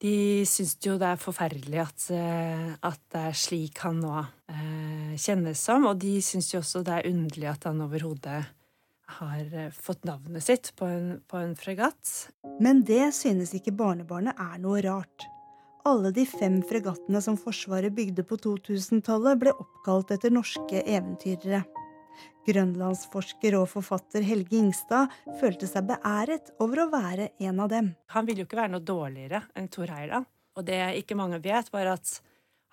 [0.05, 0.13] de
[0.47, 5.57] syns jo det er forferdelig at, eh, at, det er slik han nå eh, kjennes
[5.57, 8.45] som, og de syns jo også det er underlig at han overhodet
[9.17, 12.29] har eh, fått navnet sitt på en, på en fregatt.
[12.59, 15.27] Men det synes ikke barnebarnet er noe rart.
[15.87, 21.63] Alle de fem fregattene som Forsvaret bygde på 2000-tallet, ble oppkalt etter norske eventyrere.
[22.49, 27.93] Grønlandsforsker og forfatter Helge Ingstad følte seg beæret over å være en av dem.
[28.15, 30.25] Han ville jo ikke være noe dårligere enn Thor Heyerdahl.
[30.57, 32.17] Og det ikke mange vet, var at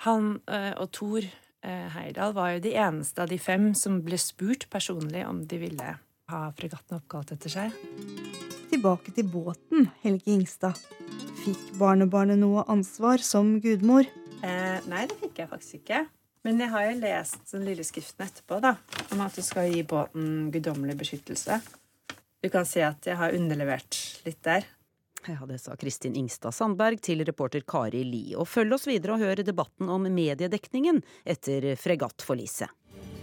[0.07, 4.19] han eh, og Thor eh, Heyerdahl var jo de eneste av de fem som ble
[4.21, 5.95] spurt personlig om de ville
[6.33, 7.75] ha fregatten oppkalt etter seg.
[8.71, 10.79] Tilbake til båten, Helge Ingstad.
[11.45, 14.09] Fikk barnebarnet noe ansvar som gudmor?
[14.43, 16.05] Eh, nei, det fikk jeg faktisk ikke.
[16.47, 18.77] Men jeg har jo lest den lille skriften etterpå da,
[19.15, 21.59] om at du skal gi båten guddommelig beskyttelse.
[22.43, 24.67] Du kan si at jeg har underlevert litt der.
[25.27, 28.37] Ja, Det sa Kristin Ingstad Sandberg til reporter Kari Li.
[28.39, 32.71] Og følg oss videre og hør debatten om mediedekningen etter fregattforliset.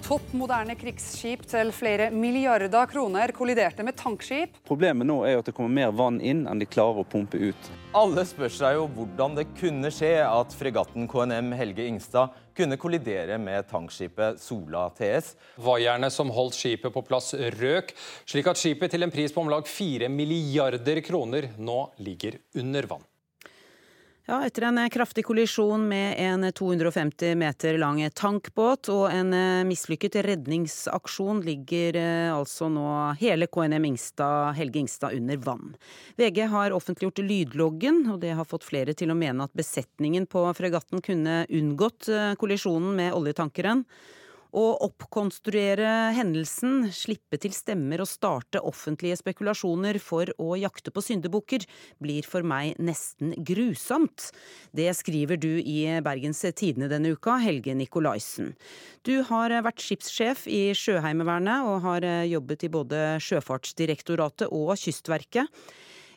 [0.03, 4.57] Topp moderne krigsskip til flere milliarder kroner kolliderte med tankskip.
[4.67, 7.69] Problemet nå er at det kommer mer vann inn enn de klarer å pumpe ut.
[7.95, 13.39] Alle spør seg jo hvordan det kunne skje at fregatten KNM Helge Ingstad kunne kollidere
[13.41, 15.33] med tankskipet Sola TS.
[15.63, 17.95] Vaierne som holdt skipet på plass røk,
[18.27, 22.91] slik at skipet til en pris på om lag 4 milliarder kroner nå ligger under
[22.91, 23.07] vann.
[24.25, 30.15] Ja, etter en kraftig kollisjon med en 250 meter lang tankbåt og en eh, mislykket
[30.23, 32.85] redningsaksjon ligger eh, altså nå
[33.19, 35.75] hele KNM Ingstad, Helge Ingstad under vann.
[36.15, 40.45] VG har offentliggjort lydloggen, og det har fått flere til å mene at besetningen på
[40.55, 43.83] fregatten kunne unngått eh, kollisjonen med oljetankeren.
[44.53, 51.65] Å oppkonstruere hendelsen, slippe til stemmer og starte offentlige spekulasjoner for å jakte på syndebukker,
[51.97, 54.29] blir for meg nesten grusomt.
[54.69, 58.53] Det skriver du i Bergens Tidende denne uka, Helge Nikolaisen.
[59.01, 65.49] Du har vært skipssjef i Sjøheimevernet og har jobbet i både Sjøfartsdirektoratet og Kystverket.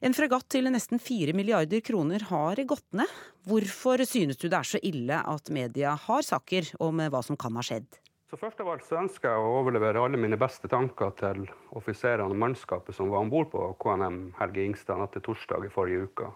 [0.05, 3.09] En fregatt til nesten fire milliarder kroner har gått ned.
[3.49, 7.57] Hvorfor synes du det er så ille at media har saker om hva som kan
[7.57, 7.89] ha skjedd?
[8.31, 11.45] Så Først av alt så ønsker jeg å overlevere alle mine beste tanker til
[11.79, 15.71] offiserene og mannskapet som var om bord på KNM Helge Ingstad natt til torsdag i
[15.71, 16.33] forrige uke.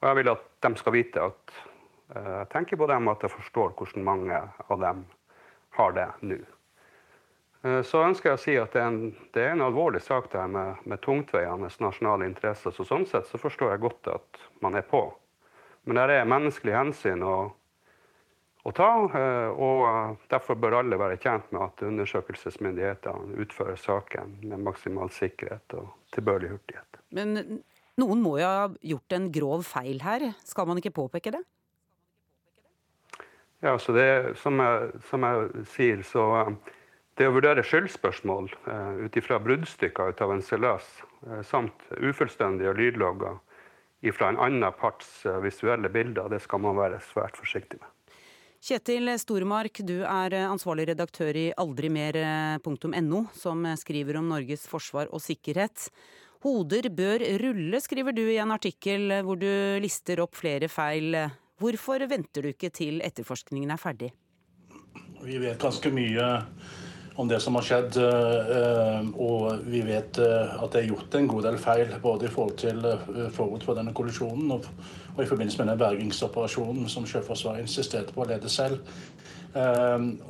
[0.00, 1.56] Og Jeg vil at de skal vite at
[2.14, 5.02] eh, jeg tenker på dem, og at jeg forstår hvordan mange av dem
[5.80, 6.38] har det nå.
[7.66, 10.30] Eh, så ønsker jeg å si at det er en, det er en alvorlig sak
[10.30, 12.70] det her med, med tungtveiende nasjonale interesser.
[12.70, 15.08] Så sånn sett så forstår jeg godt at man er på.
[15.90, 17.26] Men det er menneskelige hensyn.
[17.26, 17.56] og
[18.66, 18.90] å ta.
[19.16, 25.78] Eh, og Derfor bør alle være tjent med at undersøkelsesmyndighetene utfører saken med maksimal sikkerhet
[25.78, 27.00] og tilbørlig hurtighet.
[27.14, 27.62] Men
[28.00, 30.30] noen må jo ha gjort en grov feil her.
[30.46, 31.42] Skal man ikke påpeke det?
[33.60, 36.54] Ja, så det, som jeg, som jeg sier, så eh,
[37.20, 40.86] det å vurdere skyldspørsmål eh, ut ifra bruddstykker ut av en seløs
[41.26, 43.36] eh, samt ufullstendige lydlogger
[44.16, 47.90] fra en annen parts eh, visuelle bilder, det skal man være svært forsiktig med.
[48.60, 55.86] Kjetil Stormark, du er ansvarlig redaktør i aldrimer.no, som skriver om Norges forsvar og sikkerhet.
[56.44, 59.48] Hoder bør rulle, skriver du i en artikkel hvor du
[59.80, 61.16] lister opp flere feil.
[61.60, 64.12] Hvorfor venter du ikke til etterforskningen er ferdig?
[65.24, 66.28] Vi vet ganske mye
[67.20, 67.96] om det som har skjedd.
[68.00, 72.32] Eh, og vi vet eh, at det er gjort en god del feil, både i
[72.32, 74.68] forhold til eh, forut for denne kollisjonen og,
[75.22, 78.80] i forbindelse med den bergingsoperasjonen som Sjøforsvaret insisterte på å lede selv.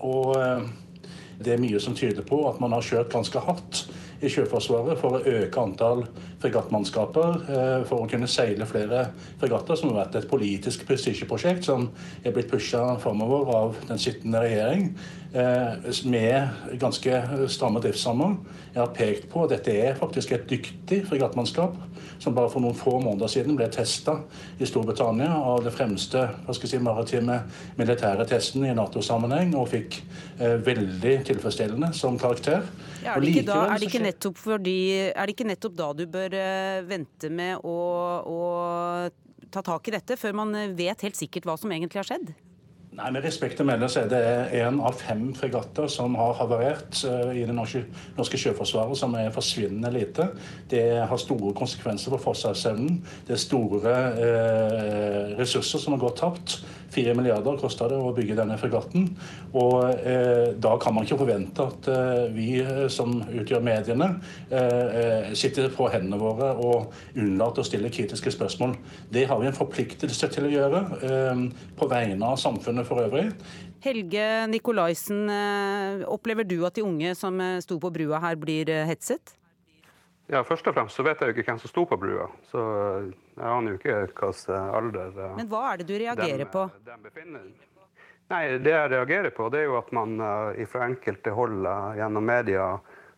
[0.00, 0.36] Og
[1.40, 3.84] det er mye som tyder på at man har kjørt ganske hardt
[4.20, 6.04] i Sjøforsvaret for å øke antall
[6.40, 9.06] fregattmannskaper, eh, for å kunne seile flere
[9.40, 11.90] fregatter, som har vært et politisk prestisjeprosjekt som
[12.24, 14.94] er blitt pusha framover av den sittende regjering,
[15.34, 15.74] eh,
[16.04, 16.48] med
[16.78, 18.36] ganske stramme driftsrammer.
[18.74, 21.76] Jeg har pekt på at dette er faktisk et dyktig fregattmannskap,
[22.20, 24.18] som bare for noen få måneder siden ble testa
[24.60, 27.38] i Storbritannia av det fremste hva skal jeg si, maritime
[27.78, 30.00] militære testen i Nato-sammenheng, og fikk
[30.38, 32.66] eh, veldig tilfredsstillende som karakter.
[33.04, 34.78] Ja, er, det da, er, det ikke fordi,
[35.10, 37.78] er det ikke nettopp da du bør uh, vente med å,
[38.26, 42.32] å ta tak i dette, før man vet helt sikkert hva som egentlig har skjedd?
[42.90, 44.22] Nei, Med respekt å melde så er det
[44.58, 47.84] én av fem fregatter som har havarert uh, i det norske,
[48.16, 50.26] norske, sjøforsvaret, som er forsvinnende lite.
[50.70, 52.98] Det har store konsekvenser for forsvarsevnen.
[53.28, 53.94] Det er store
[54.26, 56.56] eh, ressurser som har gått tapt.
[56.90, 59.06] Fire milliarder kosta det å bygge denne fregatten.
[59.54, 64.10] Og eh, da kan man ikke forvente at eh, vi eh, som utgjør mediene,
[64.50, 68.76] eh, eh, sitter på hendene våre og unnlater å stille kritiske spørsmål.
[69.12, 71.44] Det har vi en forpliktelse til å gjøre eh,
[71.78, 73.28] på vegne av samfunnet for øvrig.
[73.80, 75.24] Helge Nikolaisen,
[76.04, 79.39] opplever du at de unge som sto på brua her, blir hetset?
[80.30, 82.28] Ja, Først og fremst så vet jeg jo ikke hvem som sto på brua.
[82.52, 86.52] Så jeg aner jo ikke hvilken alder eh, Men hva er det du reagerer dem,
[86.52, 86.68] på?
[86.86, 87.48] Dem befinner.
[88.30, 90.20] Nei, Det jeg reagerer på, det er jo at man
[90.70, 91.66] fra enkelte hold
[91.98, 92.66] gjennom media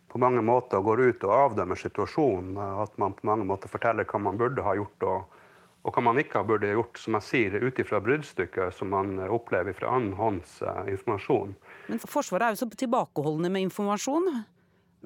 [0.09, 2.57] på mange måter går ut og avdømmer situasjonen.
[2.81, 5.37] At man på mange måter forteller hva man burde ha gjort og,
[5.85, 9.19] og hva man ikke burde ha gjort, som jeg sier, ut ifra bruddstykker som man
[9.25, 11.53] opplever fra annen hånds informasjon.
[11.89, 14.29] Men Forsvaret er jo så tilbakeholdne med informasjon.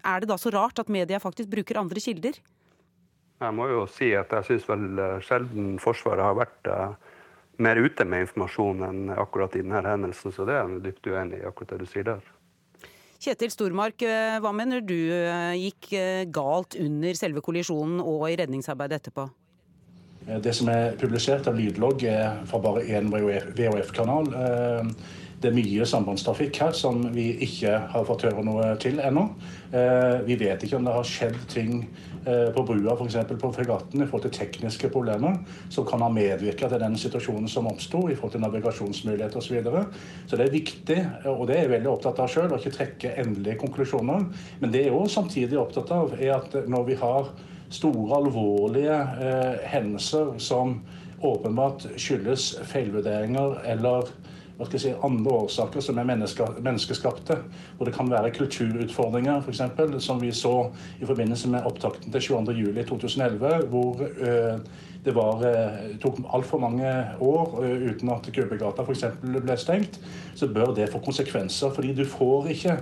[0.05, 2.39] Er det da så rart at media faktisk bruker andre kilder?
[3.37, 6.95] Jeg må jo si at jeg syns vel eh, sjelden Forsvaret har vært uh,
[7.61, 11.41] mer ute med informasjon enn akkurat i denne hendelsen, så det er jeg dypt uenig
[11.41, 12.31] i akkurat det du sier der.
[13.21, 14.97] Kjetil Stormark, eh, hva mener du
[15.57, 15.91] gikk
[16.33, 19.27] galt under selve kollisjonen og i redningsarbeidet etterpå?
[20.27, 24.27] Det som er publisert av lydlogg, er fra bare én VHF-kanal.
[25.37, 29.27] Det er mye sambandstrafikk her som vi ikke har fått høre noe til ennå.
[29.69, 31.83] Eh, vi vet ikke om det har skjedd ting
[32.25, 33.19] eh, på brua, f.eks.
[33.37, 35.37] på fregatten, i forhold til tekniske problemer
[35.73, 39.47] som kan ha medvirka til den situasjonen som oppsto, i forhold til navigasjonsmuligheter osv.
[39.47, 39.83] Så, videre.
[40.25, 43.13] så det er viktig, og det er jeg veldig opptatt av sjøl, å ikke trekke
[43.21, 44.25] endelige konklusjoner.
[44.63, 47.29] Men det jeg òg samtidig er opptatt av, er at når vi har
[47.69, 50.79] store, alvorlige eh, hendelser som
[51.21, 54.09] åpenbart skyldes feilvurderinger eller
[54.77, 57.37] si, andre årsaker som er menneske, menneskeskapte.
[57.77, 59.61] Hvor det kan være kulturutfordringer, f.eks.,
[60.03, 60.69] som vi så
[61.01, 64.59] i forbindelse med opptakten til 22.07.2011, hvor øh,
[65.05, 66.89] det var, øh, tok altfor mange
[67.19, 69.05] år øh, uten at Grubbegata f.eks.
[69.21, 69.99] ble stengt,
[70.35, 71.69] så bør det få konsekvenser.
[71.69, 72.77] fordi du får ikke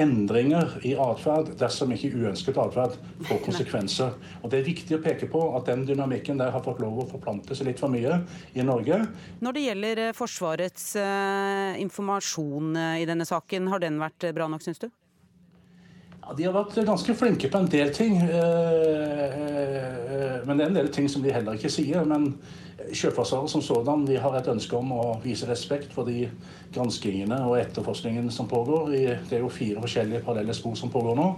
[0.00, 2.94] endringer i atferd dersom ikke uønsket atferd
[3.28, 4.14] får konsekvenser.
[4.40, 7.08] Og Det er viktig å peke på at den dynamikken der har fått lov å
[7.10, 8.22] forplante seg litt for mye
[8.54, 9.02] i Norge.
[9.44, 14.48] Når det gjelder eh, Forsvarets uh, informasjon uh, i denne saken, har den vært bra
[14.48, 14.88] nok, syns du?
[16.22, 18.14] Ja, De har vært ganske flinke på en del ting.
[20.46, 22.06] Men det er en del ting som de heller ikke sier.
[22.06, 22.36] Men
[22.90, 26.26] Sjøforsvaret som sådan vi har et ønske om å vise respekt for de
[26.74, 28.90] granskingene og etterforskningen som pågår.
[29.28, 31.28] Det er jo fire forskjellige parallelle spor som pågår nå.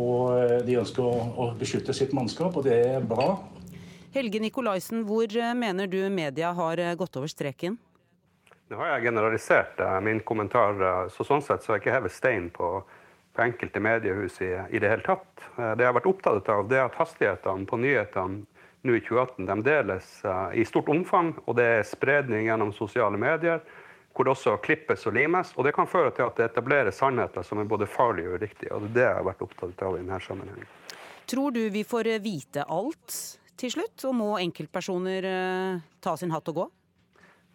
[0.00, 3.34] Og eh, de ønsker å, beskytte sitt mannskap, og det er bra.
[4.14, 7.76] Helge Nikolaisen, hvor eh, mener du media har eh, gått over streken?
[8.72, 10.78] Nå har jeg generalisert min kommentar,
[11.12, 12.70] så sånn sett så har jeg ikke hevet stein på,
[13.36, 15.28] på enkelte mediehus i, i, det hele tatt.
[15.58, 18.46] Det jeg har vært opptatt av, det er at hastighetene på nyhetene
[18.82, 20.10] nå i 2018 de deles
[20.58, 23.62] i stort omfang, og det er spredning gjennom sosiale medier
[24.12, 25.52] hvor det også klippes og limes.
[25.56, 28.72] Og det kan føre til at det etableres sannheter som er både farlige og uriktige.
[28.74, 30.68] Og det er det jeg har vært opptatt av i denne sammenhengen.
[31.32, 33.16] Tror du vi får vite alt
[33.56, 36.68] til slutt, og må enkeltpersoner uh, ta sin hatt og gå?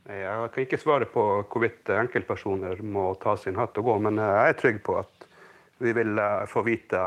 [0.08, 4.36] Jeg kan ikke svare på hvorvidt enkeltpersoner må ta sin hatt og gå, men eh,
[4.38, 5.26] jeg er trygg på at
[5.84, 7.02] vi vil eh, få vite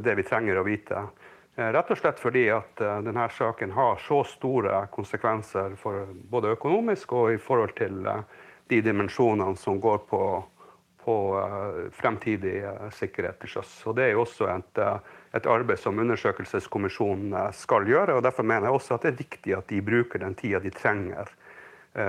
[0.00, 1.02] det vi trenger å vite.
[1.58, 5.72] Rett og slett fordi at denne saken har så store konsekvenser
[6.30, 7.96] både økonomisk og i forhold til
[8.70, 10.20] de dimensjonene som går på,
[11.02, 11.16] på
[11.98, 12.60] fremtidig
[12.94, 13.72] sikkerhet til sjøs.
[13.90, 14.82] Og Det er jo også et,
[15.34, 18.14] et, arbeid som undersøkelseskommisjonen skal gjøre.
[18.14, 20.70] og Derfor mener jeg også at det er viktig at de bruker den tida de
[20.70, 21.34] trenger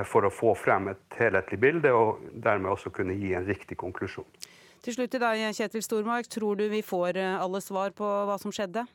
[0.06, 4.30] for å få frem et helhetlig bilde, og dermed også kunne gi en riktig konklusjon.
[4.86, 6.30] Til slutt til deg, Kjetil Stormark.
[6.30, 8.86] Tror du vi får alle svar på hva som skjedde?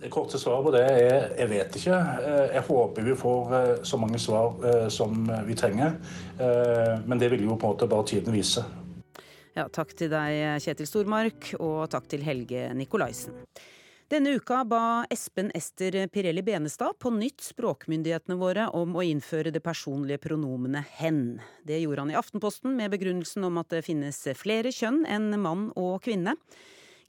[0.00, 1.96] Det korte svaret på det er jeg vet ikke.
[2.24, 5.98] Eh, jeg håper vi får eh, så mange svar eh, som vi trenger.
[7.06, 8.62] Men det vil jo på en måte bare tiden vise.
[9.52, 13.36] Ja, takk til deg, Kjetil Stormark, og takk til Helge Nikolaisen.
[14.10, 19.60] Denne uka ba Espen Ester Pirelli Benestad på nytt språkmyndighetene våre om å innføre det
[19.62, 21.22] personlige pronomenet hen.
[21.62, 25.68] Det gjorde han i Aftenposten med begrunnelsen om at det finnes flere kjønn enn mann
[25.78, 26.38] og kvinne.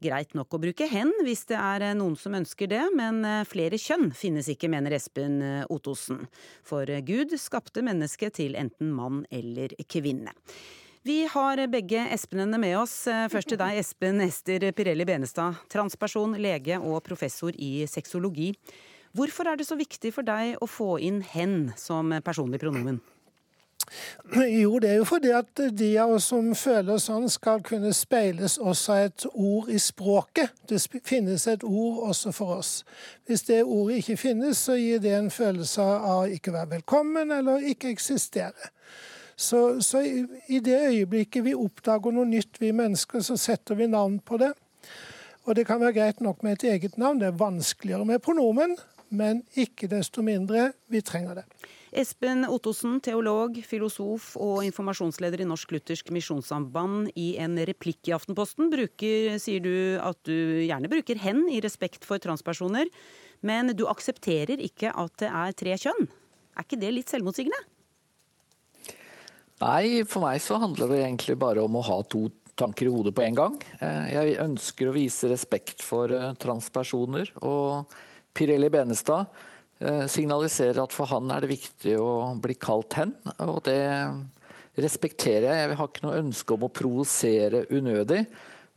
[0.02, 3.44] Greit nok å bruke hen hvis det er eh, noen som ønsker det, men eh,
[3.46, 6.24] flere kjønn finnes ikke, mener Espen eh, Ottosen.
[6.66, 10.34] For Gud skapte mennesket til enten mann eller kvinne.
[11.06, 12.96] Vi har begge Espenene med oss.
[13.34, 18.52] Først til deg, Espen Ester Pirelli Benestad, transperson, lege og professor i sexologi.
[19.18, 23.02] Hvorfor er det så viktig for deg å få inn hen som personlig pronomen?
[24.36, 28.58] Jo, det er jo fordi at de av oss som føler sånn, skal kunne speiles
[28.58, 30.54] også av et ord i språket.
[30.69, 32.71] Det finnes et ord også for oss.
[33.27, 37.67] Hvis det ordet ikke finnes, så gir det en følelse av ikke være velkommen eller
[37.73, 38.71] ikke eksistere.
[39.36, 43.89] Så, så i, i det øyeblikket vi oppdager noe nytt, vi mennesker, så setter vi
[43.89, 44.54] navn på det.
[45.49, 47.19] Og det kan være greit nok med et eget navn.
[47.19, 48.77] Det er vanskeligere med pronomen,
[49.10, 51.47] men ikke desto mindre, vi trenger det.
[51.91, 57.10] Espen Ottosen, teolog, filosof og informasjonsleder i Norsk Luthersk Misjonssamband.
[57.19, 62.08] I en replikk i Aftenposten bruker, sier du at du gjerne bruker 'hen' i respekt
[62.08, 62.88] for transpersoner,
[63.43, 66.08] men du aksepterer ikke at det er tre kjønn.
[66.56, 67.60] Er ikke det litt selvmotsigende?
[69.60, 73.13] Nei, for meg så handler det egentlig bare om å ha to tanker i hodet
[73.13, 73.60] på en gang.
[73.82, 77.36] Eh, jeg ønsker å vise respekt for eh, transpersoner.
[77.43, 77.84] Og
[78.32, 79.27] Pirelli Benestad
[80.12, 83.15] signaliserer at for han er det viktig å bli kalt hen.
[83.48, 83.82] Og det
[84.78, 85.70] respekterer jeg.
[85.72, 88.24] Jeg har ikke noe ønske om å provosere unødig.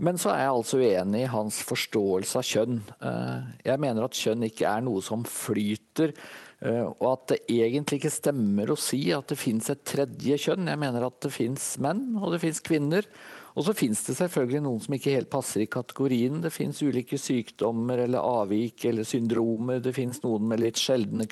[0.03, 2.81] Men så er jeg altså uenig i hans forståelse av kjønn.
[2.99, 6.17] Eh, jeg mener at kjønn ikke er noe som flyter
[6.64, 10.71] Eh, og at det egentlig ikke stemmer å si at det fins et tredje kjønn.
[10.71, 13.09] Jeg mener at det fins menn, og det fins kvinner.
[13.55, 16.40] Og så finnes det selvfølgelig noen som ikke helt passer i kategorien.
[16.43, 19.79] Det finnes ulike sykdommer eller avvik eller syndromer.
[19.83, 21.29] Det finnes noen med litt sjeldne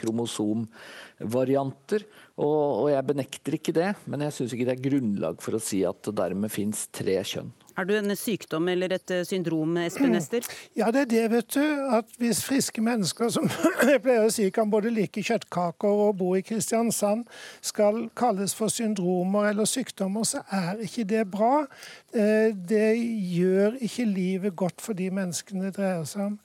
[1.22, 2.04] kromosomvarianter.
[2.42, 5.62] Og, og jeg benekter ikke det, men jeg syns ikke det er grunnlag for å
[5.62, 7.52] si at det dermed fins tre kjønn.
[7.72, 10.44] Er du en sykdom eller et eh, syndrom, Espen Ester?
[10.76, 11.62] Ja, det er det, vet du.
[11.96, 13.48] At hvis friske mennesker, som
[13.88, 17.24] jeg pleier å si, kan både like kjøttkaker og bo i Kristiansand,
[17.64, 21.64] skal kalles for syndromer eller sykdommer, så er ikke det bra.
[22.12, 22.92] Eh, det
[23.32, 26.38] gjør ikke livet godt for de menneskene det dreier seg om.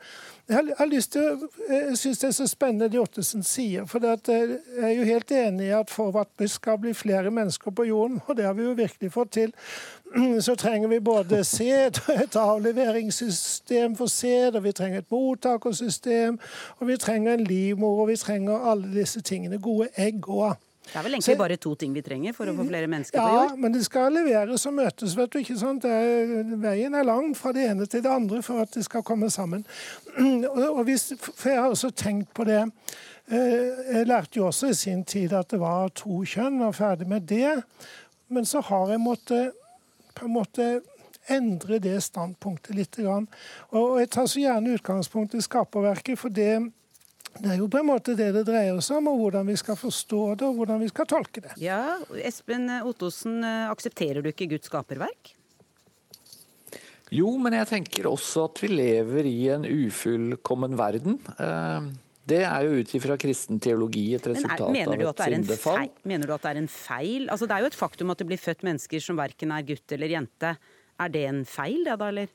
[0.49, 3.85] Jeg har lyst til, jeg syns det er så spennende det Ottesen sier.
[3.85, 7.71] for Jeg er jo helt enig i at for at det skal bli flere mennesker
[7.71, 9.53] på jorden, og det har vi jo virkelig fått til,
[10.47, 16.39] så trenger vi både sæd og et avleveringssystem for sæd, og vi trenger et mottakersystem,
[16.79, 19.59] og vi trenger en livmor, og vi trenger alle disse tingene.
[19.59, 20.55] Gode egg òg.
[20.87, 23.19] Det er vel egentlig så, bare to ting vi trenger for å få flere mennesker
[23.19, 23.51] ja, på jord?
[23.51, 25.17] Ja, men det skal leveres og møtes.
[25.19, 25.85] vet du, ikke sant?
[25.85, 29.29] Er, veien er lang fra det ene til det andre for at det skal komme
[29.33, 29.65] sammen.
[30.47, 32.61] Og, og hvis, for Jeg har også tenkt på det.
[33.27, 37.07] Eh, jeg lærte jo også i sin tid at det var to kjønn, og ferdig
[37.07, 37.57] med det.
[38.31, 39.57] Men så har jeg måttet
[40.15, 40.67] på en måte
[41.31, 42.97] endre det standpunktet litt.
[43.03, 46.71] Og jeg tar så gjerne utgangspunkt i skaperverket, for det
[47.41, 49.77] det er jo på en måte det det dreier seg om, og hvordan vi skal
[49.79, 51.55] forstå det og hvordan vi skal tolke det.
[51.61, 55.33] Ja, Espen Ottosen, aksepterer du ikke Guds skaperverk?
[57.13, 61.21] Jo, men jeg tenker også at vi lever i en ufullkommen verden.
[61.39, 61.87] Eh,
[62.27, 65.87] det er jo ut ifra kristen teologi et resultat er, av et syndefall.
[66.09, 67.29] Mener du at det er en feil?
[67.31, 69.95] Altså, det er jo et faktum at det blir født mennesker som verken er gutt
[69.95, 70.51] eller jente.
[70.99, 72.33] Er det en feil, det da, eller?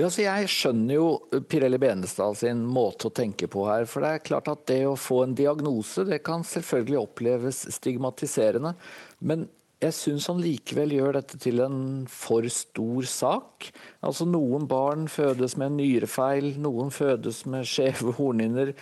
[0.00, 3.84] Ja, så jeg skjønner jo Pirelli Benestad sin måte å tenke på her.
[3.90, 8.72] For det er klart at det å få en diagnose, det kan selvfølgelig oppleves stigmatiserende.
[9.20, 9.44] Men
[9.80, 11.78] jeg syns han likevel gjør dette til en
[12.12, 13.70] for stor sak.
[14.04, 18.74] Altså Noen barn fødes med en nyrefeil, noen fødes med skjeve hornhinner.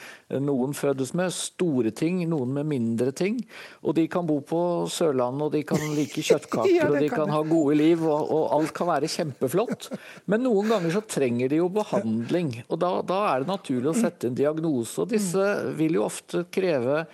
[0.42, 3.38] Noen fødes med store ting, noen med mindre ting.
[3.86, 7.30] Og de kan bo på Sørlandet, og de kan like kjøttkaker, ja, og de kan
[7.30, 9.92] ha gode liv, og, og, alt kan være kjempeflott.
[10.26, 13.98] Men noen ganger så trenger de jo behandling, og da, da er det naturlig å
[14.02, 14.98] sette en diagnose.
[15.04, 17.04] Og disse vil jo ofte kreve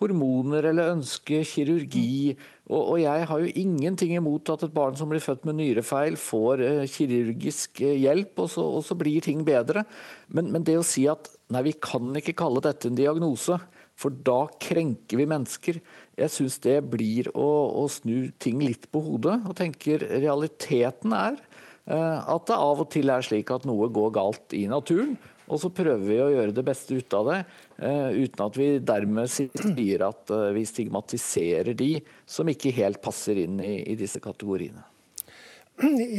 [0.00, 2.34] hormoner eller ønske kirurgi.
[2.72, 6.62] Og, jeg har jo ingenting imot at et barn som blir født med nyrefeil, får
[6.64, 9.82] uh, kirurgisk uh, hjelp, og så, og så, blir ting bedre.
[10.32, 13.58] Men, men, det å si at nei, vi kan ikke kalle dette en diagnose,
[14.00, 15.82] for da krenker vi mennesker.
[16.16, 17.50] Jeg syns det blir å,
[17.82, 22.88] å, snu ting litt på hodet, og tenker realiteten er uh, at det av og
[22.96, 25.18] til er slik at noe går galt i naturen.
[25.48, 27.38] Og så prøver vi å gjøre det beste ut av det,
[27.78, 31.92] eh, uten at vi dermed sier at eh, vi stigmatiserer de
[32.26, 34.82] som ikke helt passer inn i, disse kategoriene.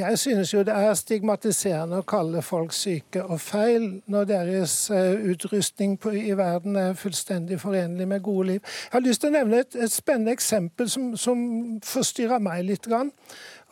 [0.04, 5.16] Jeg synes jo det er stigmatiserende å kalle folk syke og feil når deres eh,
[5.32, 8.60] utrustning på, i verden er fullstendig forenlig med gode liv.
[8.62, 11.40] Jeg har lyst til å nevne et, et spennende eksempel som, som
[11.88, 12.84] forstyrra meg litt.
[12.86, 13.14] Grann.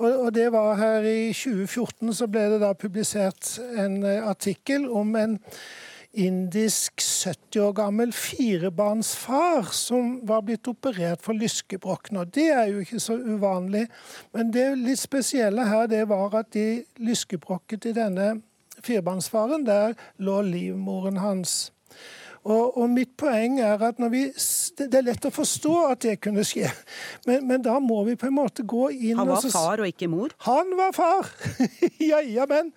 [0.01, 5.13] Og, det var her I 2014 så ble det da publisert en uh, artikkel om
[5.15, 5.37] en
[6.13, 12.19] indisk 70 år gammel firebarnsfar som var blitt operert for lyskebrokken.
[12.21, 13.87] Og Det er jo ikke så uvanlig.
[14.33, 18.35] Men det litt spesielle her det var at de lyskebrokket i denne
[18.83, 21.71] firebarnsfaren, der lå livmoren hans.
[22.43, 24.25] Og, og, mitt poeng er at vi,
[24.77, 26.67] Det er lett å forstå at det kunne skje,
[27.27, 30.09] men, men da må vi på en måte gå inn Han var far og ikke
[30.11, 30.33] mor?
[30.43, 31.29] Han var far!
[32.11, 32.73] ja, ja, men.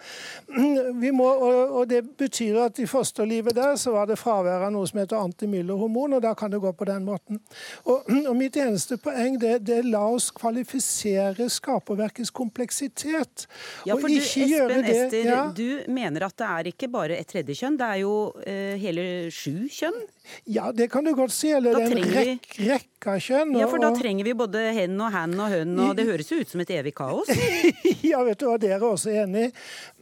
[1.00, 4.74] Vi må, og, og, det betyr at i fosterlivet der så var det fravær av
[4.74, 7.42] noe som heter antimyllerhormon, og da kan det gå på den måten.
[7.88, 13.48] Og, og mitt eneste poeng det, det la oss kvalifisere skaperverkets kompleksitet.
[13.88, 15.42] Ja, for du, Espen Ester, ja.
[15.50, 19.06] du mener at det er ikke bare et tredje kjønn, det er jo uh, hele
[19.34, 20.00] sju kjønn?
[20.44, 21.50] Ja, det kan du godt si.
[21.54, 23.54] Eller en rekk, rekke av kjønn.
[23.58, 26.40] Ja, for da trenger vi både hen og han og hønn, og det høres jo
[26.40, 27.30] ut som et evig kaos?
[28.10, 29.48] ja, vet du hva, dere er også enig.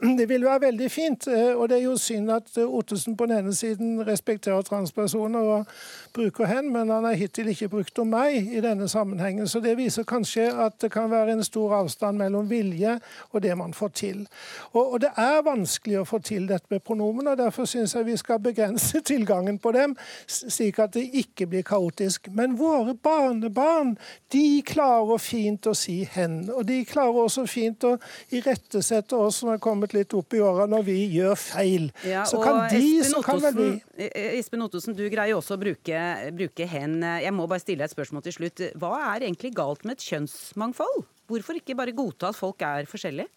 [0.01, 1.29] Det vil være veldig fint.
[1.29, 5.51] Eh, og det er jo synd at eh, Ottesen på den ene siden respekterer transpersoner
[5.59, 5.75] og
[6.15, 9.49] bruker hen, men han har hittil ikke brukt om meg i denne sammenhengen.
[9.51, 12.99] Så det viser kanskje at det kan være en stor avstand mellom vilje
[13.33, 14.25] og det man får til.
[14.73, 18.09] Og, og det er vanskelig å få til dette med pronomen, og derfor syns jeg
[18.09, 19.97] vi skal begrense tilgangen på dem.
[20.27, 22.29] Slik at det ikke blir kaotisk.
[22.35, 23.95] Men våre barnebarn
[24.35, 26.51] de klarer fint å si 'hen'.
[26.51, 27.97] Og de klarer også fint å
[28.31, 31.91] irettesette oss som er kommet litt opp i åra, når vi gjør feil.
[32.05, 33.71] Ja, så kan de, Espen så kan vel vi.
[33.71, 36.03] Ottosen, eh, Espen Ottosen, du greier også å bruke,
[36.33, 37.01] bruke 'hen'.
[37.23, 38.61] Jeg må bare stille et spørsmål til slutt.
[38.79, 41.05] Hva er egentlig galt med et kjønnsmangfold?
[41.29, 43.29] Hvorfor ikke bare godta at folk er forskjellige?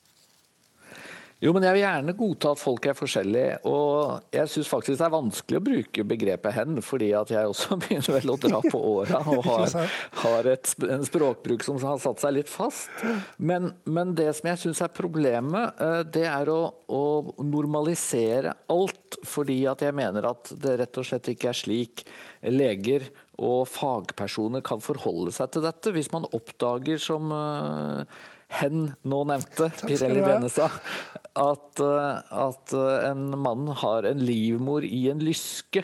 [1.37, 3.57] Jo, men jeg vil gjerne godta at folk er forskjellige.
[3.69, 7.77] Og jeg syns faktisk det er vanskelig å bruke begrepet 'hen', fordi at jeg også
[7.83, 9.91] begynner vel å dra på åra og har,
[10.23, 12.89] har et, en språkbruk som har satt seg litt fast.
[13.37, 17.03] Men, men det som jeg syns er problemet, eh, det er å, å,
[17.45, 19.19] normalisere alt.
[19.27, 22.03] Fordi at jeg mener at det rett og slett ikke er slik
[22.49, 23.05] leger
[23.37, 25.93] og fagpersoner kan forholde seg til dette.
[25.93, 28.01] Hvis man oppdager som uh,
[28.47, 30.73] hen nå nevnte, Pirelli Benestad,
[31.37, 32.73] at, at
[33.11, 35.83] en mann har en livmor i en lyske,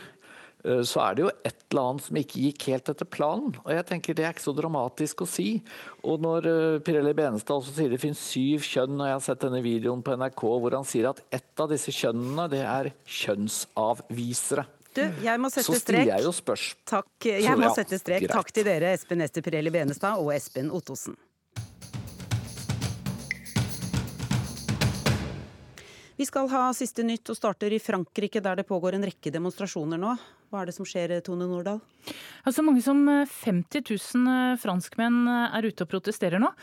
[0.64, 3.56] så er det jo et eller annet som ikke gikk helt etter planen.
[3.66, 5.58] Og jeg tenker Det er ikke så dramatisk å si.
[6.08, 6.48] Og når
[6.88, 10.16] Pirelli Benestad også sier det finnes syv kjønn, og jeg har sett denne videoen på
[10.16, 14.66] NRK hvor han sier at ett av disse kjønnene det er kjønnsavvisere.
[14.94, 16.08] Du, jeg må sette så strek.
[16.08, 16.34] jeg
[16.90, 18.28] Takk, jeg må sette strek.
[18.30, 21.18] Takk til dere, Espen Ester Pirelli Benestad og Espen Ottosen.
[26.24, 30.00] Vi skal ha siste nytt og starter i Frankrike, der det pågår en rekke demonstrasjoner
[30.00, 30.14] nå.
[30.48, 31.82] Hva er det som skjer, Tone Nordahl?
[32.48, 36.54] Altså mange som 50 000 franskmenn er ute og protesterer nå.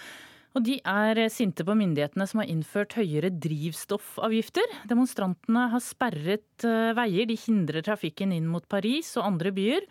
[0.57, 4.65] Og de er sinte på myndighetene som har innført høyere drivstoffavgifter.
[4.89, 9.85] Demonstrantene har sperret eh, veier, de hindrer trafikken inn mot Paris og andre byer.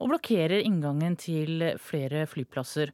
[0.00, 2.92] Og blokkerer inngangen til flere flyplasser.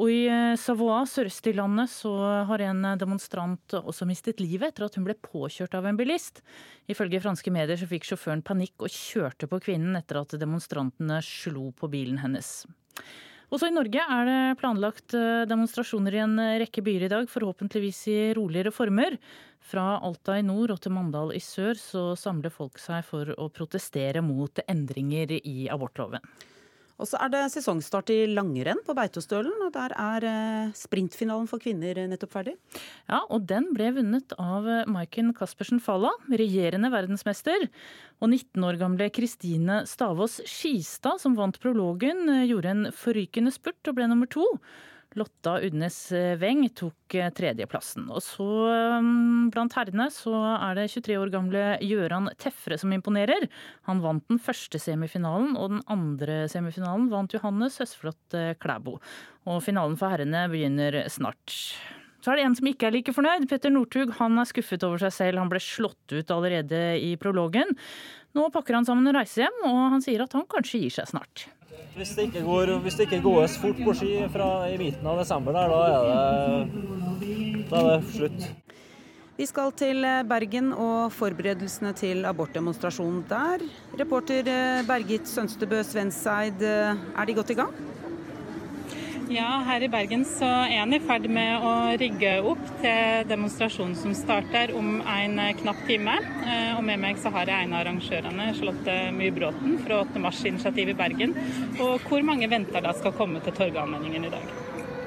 [0.00, 2.12] Og i eh, Savoie, sørøst i landet, så
[2.48, 6.40] har en demonstrant også mistet livet etter at hun ble påkjørt av en bilist.
[6.88, 11.70] Ifølge franske medier så fikk sjåføren panikk og kjørte på kvinnen etter at demonstrantene slo
[11.76, 12.62] på bilen hennes.
[13.54, 18.00] Også i Norge er det planlagt eh, demonstrasjoner i en rekke byer i dag, forhåpentligvis
[18.10, 19.18] i roligere former.
[19.66, 23.48] Fra Alta i nord og til Mandal i sør så samler folk seg for å
[23.54, 26.22] protestere mot endringer i abortloven.
[26.96, 31.60] Og så er det sesongstart i langrenn på Beitostølen, og der er eh, sprintfinalen for
[31.62, 32.56] kvinner nettopp ferdig.
[33.10, 37.68] Ja, og den ble vunnet av Maiken Caspersen Falla, regjerende verdensmester.
[38.22, 43.98] Og 19 år gamle Kristine Stavås Skistad, som vant prologen, gjorde en forrykende spurt og
[43.98, 44.46] ble nummer to.
[45.16, 45.98] Lotta Udnes
[46.40, 48.06] Weng tok eh, tredjeplassen.
[48.12, 48.46] Og så
[49.02, 53.48] mm, blant herrene så er det 23 år gamle Gjøran Tefre som imponerer.
[53.88, 58.98] Han vant den første semifinalen, og den andre semifinalen vant Johannes Høsflot eh, Klæbo.
[59.48, 61.54] Og finalen for herrene begynner snart.
[62.20, 63.44] Så er det en som ikke er like fornøyd.
[63.48, 65.38] Petter Northug han er skuffet over seg selv.
[65.38, 67.70] Han ble slått ut allerede i prologen.
[68.36, 71.08] Nå pakker han sammen og reiser hjem, og han sier at han kanskje gir seg
[71.12, 71.46] snart.
[71.96, 75.22] Hvis det ikke, går, hvis det ikke gåes fort på ski fra i midten av
[75.22, 76.68] desember, der, da, er
[77.24, 78.48] det, da er det slutt.
[79.36, 83.64] Vi skal til Bergen og forberedelsene til abortdemonstrasjonen der.
[84.00, 87.74] Reporter eh, Bergit Sønstebø Svenseid, eh, er de godt i gang?
[89.26, 93.96] Ja, her i Bergen så er en i ferd med å rigge opp til demonstrasjonen
[93.98, 96.14] som starter om en knapp time.
[96.46, 100.22] Eh, Og med meg så har jeg en av arrangørene, Charlotte Myhrbråten fra 8.
[100.22, 101.34] mars-initiativet i Bergen.
[101.80, 104.46] Og hvor mange venter da skal komme til Torgallmenningen i dag?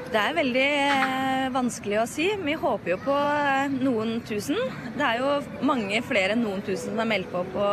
[0.10, 2.28] Det er veldig eh, vanskelig å si.
[2.44, 4.60] Vi håper jo på eh, noen tusen.
[4.98, 7.72] Det er jo mange flere enn noen tusen som er meldt på på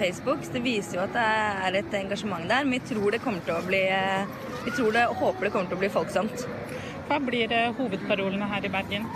[0.00, 0.46] Facebook.
[0.46, 1.28] Så det viser jo at det
[1.68, 2.64] er et engasjement der.
[2.64, 3.84] Men vi tror det kommer til å bli
[4.68, 6.42] Vi tror det, og håper det kommer til å bli folksomt.
[7.08, 9.06] Hva blir eh, hovedparolene her i Bergen?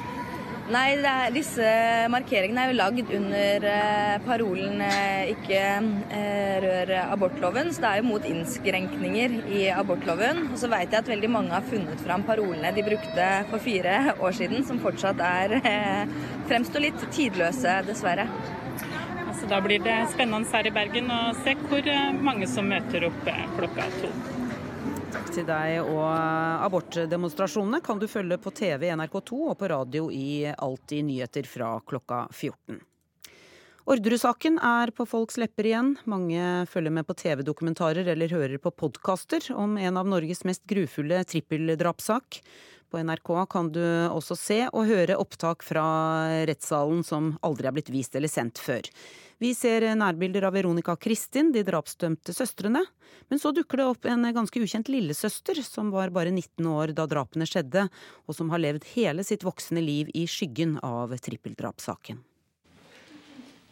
[0.73, 1.73] Nei, det er, disse
[2.09, 5.61] markeringene er jo lagd under eh, parolen eh, 'ikke
[6.65, 10.47] rør abortloven', så det er jo mot innskrenkninger i abortloven.
[10.55, 14.17] Og så vet jeg at veldig mange har funnet fram parolene de brukte for fire
[14.17, 15.59] år siden, som fortsatt er
[16.49, 18.31] fremstår litt tidløse, dessverre.
[19.27, 21.93] Altså, da blir det spennende her i Bergen å se hvor
[22.25, 23.29] mange som møter opp
[23.59, 24.32] klokka to.
[25.13, 25.83] Takk til deg.
[25.85, 26.07] Og
[26.65, 31.75] abortdemonstrasjonene kan du følge på TV i NRK2 og på radio i Alltid nyheter fra
[31.85, 32.81] klokka 14.
[33.93, 35.89] Orderud-saken er på folks lepper igjen.
[36.09, 41.19] Mange følger med på TV-dokumentarer eller hører på podkaster om en av Norges mest grufulle
[41.29, 42.39] trippeldrapssak.
[42.93, 43.81] På NRK kan du
[44.13, 45.83] også se og høre opptak fra
[46.45, 48.85] rettssalen som aldri er blitt vist eller sendt før.
[49.41, 52.85] Vi ser nærbilder av Veronica og Kristin, de drapsdømte søstrene.
[53.33, 57.09] Men så dukker det opp en ganske ukjent lillesøster, som var bare 19 år da
[57.09, 57.87] drapene skjedde,
[58.29, 62.21] og som har levd hele sitt voksne liv i skyggen av trippeldrapssaken.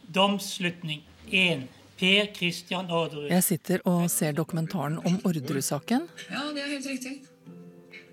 [0.09, 1.67] Domsslutning 1.
[2.01, 3.29] Per Christian Orderud.
[3.29, 6.09] Jeg sitter og ser dokumentaren om Orderud-saken.
[6.33, 7.19] Ja, det er helt riktig.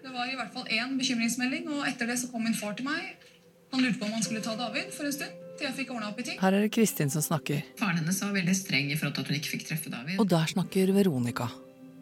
[0.09, 2.87] Det var i hvert fall én bekymringsmelding, og etter det så kom min far til
[2.89, 3.27] meg.
[3.75, 6.23] Han lurte på om han skulle ta David for en stund, til jeg fikk opp
[6.23, 6.39] i ting.
[6.41, 7.61] Her er det Kristin som snakker.
[7.77, 10.17] Faren hennes var veldig streng i forhold til at hun ikke fikk treffe David.
[10.17, 11.51] Og der snakker Veronica.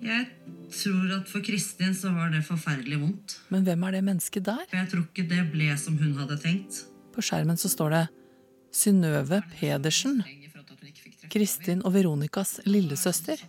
[0.07, 0.23] Jeg
[0.71, 3.39] tror at for Kristin så var det forferdelig vondt.
[3.51, 4.63] Men hvem er det mennesket der?
[4.71, 6.85] Jeg tror ikke det ble som hun hadde tenkt.
[7.11, 8.05] På skjermen så står det
[8.71, 10.21] Synnøve Pedersen.
[11.33, 13.43] Kristin og Veronicas lillesøster.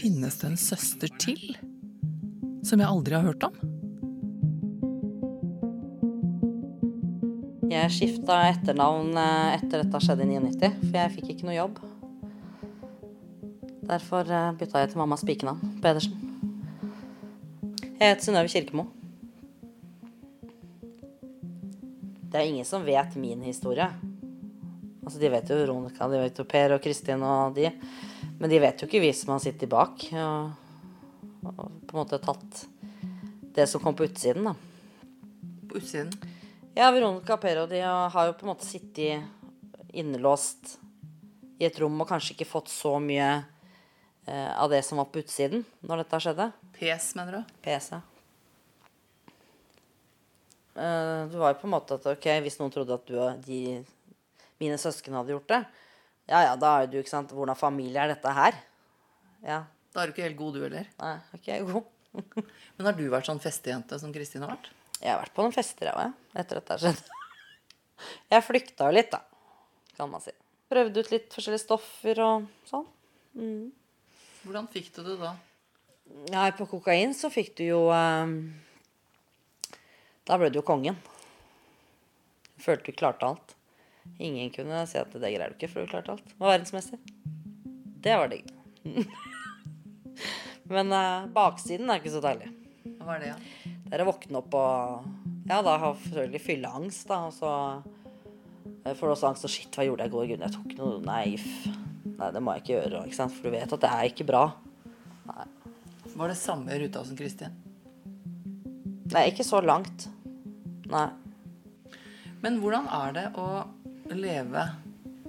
[0.00, 1.58] Finnes det en søster til?
[2.66, 3.54] Som jeg aldri har hørt om?
[7.68, 11.80] Jeg skifta etternavn eh, etter dette skjedde i 99, for jeg fikk ikke noe jobb.
[13.88, 16.16] Derfor eh, bytta jeg til mammas pikenavn, Pedersen.
[17.98, 18.88] Jeg heter Synnøve Kirkemo.
[22.28, 23.88] Det er ingen som vet min historie.
[25.04, 27.70] Altså, De vet jo Veronica, de vet jo Per og Kristin og de.
[28.38, 30.67] Men de vet jo ikke vi som har sittet bak og,
[31.44, 32.64] og på en måte tatt
[33.54, 34.54] det som kom på utsiden, da.
[35.68, 36.12] På utsiden?
[36.76, 39.24] Ja, Veronica og Per og de har jo på en måte sittet
[39.96, 40.76] innelåst
[41.58, 45.24] i et rom og kanskje ikke fått så mye eh, av det som var på
[45.24, 46.52] utsiden når dette skjedde.
[46.78, 47.56] PS, mener du?
[47.64, 48.02] PS, ja.
[50.78, 53.42] Eh, det var jo på en måte at ok, hvis noen trodde at du og
[53.42, 53.80] de,
[54.62, 55.62] mine søsken hadde gjort det,
[56.28, 58.56] ja ja, da er du, ikke sant, hvordan familie er dette her?
[59.42, 59.62] Ja.
[59.98, 60.90] Da er du ikke helt god, du heller.
[61.00, 61.86] Nei, ikke jeg god.
[62.78, 64.68] Men har du vært sånn festejente som Kristin har vært?
[65.00, 67.00] Jeg har vært på noen fester, jeg òg, etter at det har skjedd.
[68.30, 69.18] Jeg flykta jo litt, da,
[69.98, 70.30] kan man si.
[70.70, 72.84] Prøvde ut litt forskjellige stoffer og sånn.
[73.34, 73.64] Mm.
[74.44, 75.32] Hvordan fikk du det da?
[76.30, 78.36] Ja, på kokain så fikk du jo eh,
[80.30, 81.00] Da ble du jo kongen.
[82.62, 83.56] Følte du klarte alt.
[84.22, 86.38] Ingen kunne si at det greier du ikke, for du klarte alt.
[86.38, 87.02] Var verdensmester.
[88.06, 88.54] Det var digg.
[90.68, 92.50] Men eh, baksiden er ikke så deilig.
[93.00, 93.38] Hva er det, ja?
[93.88, 95.06] Det er å våkne opp og
[95.48, 97.22] Ja, da har selvfølgelig fylleangst, da.
[97.28, 97.52] Og så
[98.84, 100.26] eh, får du også angst og Shit, hva gjorde jeg i går?
[100.32, 101.24] Gud, jeg tok noe Nei,
[102.18, 103.04] nei, det må jeg ikke gjøre.
[103.08, 103.36] Ikke sant?
[103.36, 104.44] For du vet at det er ikke bra.
[106.18, 107.56] Var det samme ruta som Kristin?
[109.14, 110.08] Nei, ikke så langt.
[110.90, 111.08] Nei.
[112.42, 113.46] Men hvordan er det å
[114.12, 114.64] leve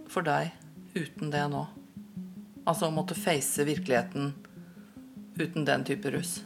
[0.10, 0.52] for deg
[0.98, 1.64] uten det nå?
[2.66, 4.34] Altså å måtte face virkeligheten
[5.40, 6.40] uten den type rus?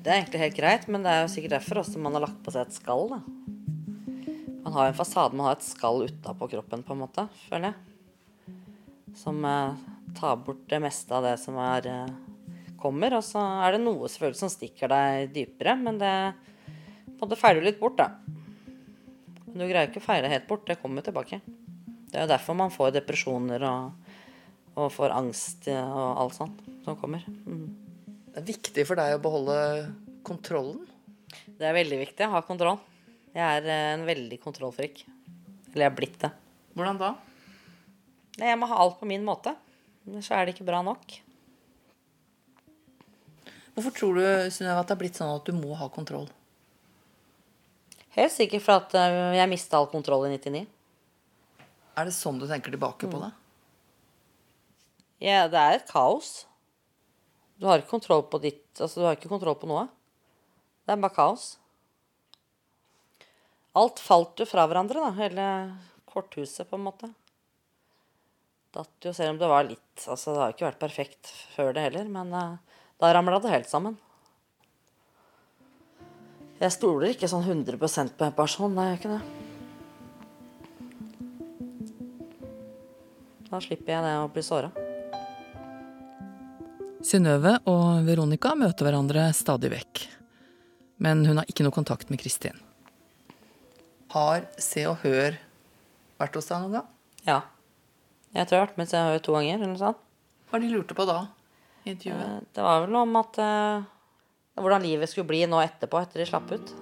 [0.00, 2.40] Det er egentlig helt greit, men det er jo sikkert derfor også man har lagt
[2.44, 3.06] på seg et skall.
[3.12, 3.20] da.
[4.64, 8.56] Man har en fasade, man har et skall utapå kroppen, på en måte, føler jeg.
[9.18, 9.80] Som eh,
[10.16, 12.30] tar bort det meste av det som er, eh,
[12.80, 13.18] kommer.
[13.18, 16.14] Og så er det noe selvfølgelig som stikker deg dypere, men det
[17.04, 18.08] på en måte feiler du litt bort, da.
[19.50, 21.40] Men du greier ikke å feile helt bort, det kommer tilbake.
[22.10, 24.16] Det er jo derfor man får depresjoner og,
[24.76, 27.26] og får angst eh, og alt sånt som kommer.
[27.44, 27.79] Mm.
[28.30, 29.56] Det er viktig for deg å beholde
[30.26, 30.84] kontrollen?
[31.58, 32.78] Det er veldig viktig å ha kontroll.
[33.34, 35.02] Jeg er eh, en veldig kontrollfrik.
[35.72, 36.30] Eller jeg er blitt det.
[36.78, 37.10] Hvordan da?
[38.38, 39.56] Jeg må ha alt på min måte.
[40.06, 41.16] Ellers så er det ikke bra nok.
[43.74, 44.22] Hvorfor tror du
[44.54, 46.28] Synnøve, at det er blitt sånn at du må ha kontroll?
[48.14, 50.62] Helt sikkert for at eh, jeg mista all kontroll i 99.
[51.98, 53.30] Er det sånn du tenker tilbake på det?
[55.20, 56.46] Ja, det er et kaos.
[57.60, 59.84] Du har ikke kontroll på ditt Altså, du har ikke kontroll på noe.
[60.86, 61.58] Det er bare kaos.
[63.76, 65.10] Alt falt jo fra hverandre, da.
[65.18, 65.44] Hele
[66.08, 67.10] korthuset, på en måte.
[68.74, 71.84] Datt jo, selv om det var litt Altså, det har ikke vært perfekt før det
[71.88, 72.56] heller, men eh,
[73.02, 73.98] da ramla det helt sammen.
[76.60, 79.22] Jeg stoler ikke sånn 100 på en person, nei, jeg gjør ikke det.
[83.50, 84.89] Da slipper jeg det å bli såra.
[87.00, 90.02] Synnøve og Veronica møter hverandre stadig vekk.
[91.00, 92.58] Men hun har ikke noe kontakt med Kristin.
[94.12, 95.38] Har Se og Hør
[96.20, 96.90] vært hos deg noen gang?
[97.24, 97.38] Ja.
[98.36, 99.54] Jeg tror jeg har vært med Se og Hør to ganger.
[99.56, 100.02] eller noe sånt.
[100.50, 101.20] Hva de lurte på da?
[101.86, 102.20] i intervjuet?
[102.20, 103.82] Eh, Det var vel om at eh,
[104.60, 106.72] Hvordan livet skulle bli nå etterpå, etter de slapp ut.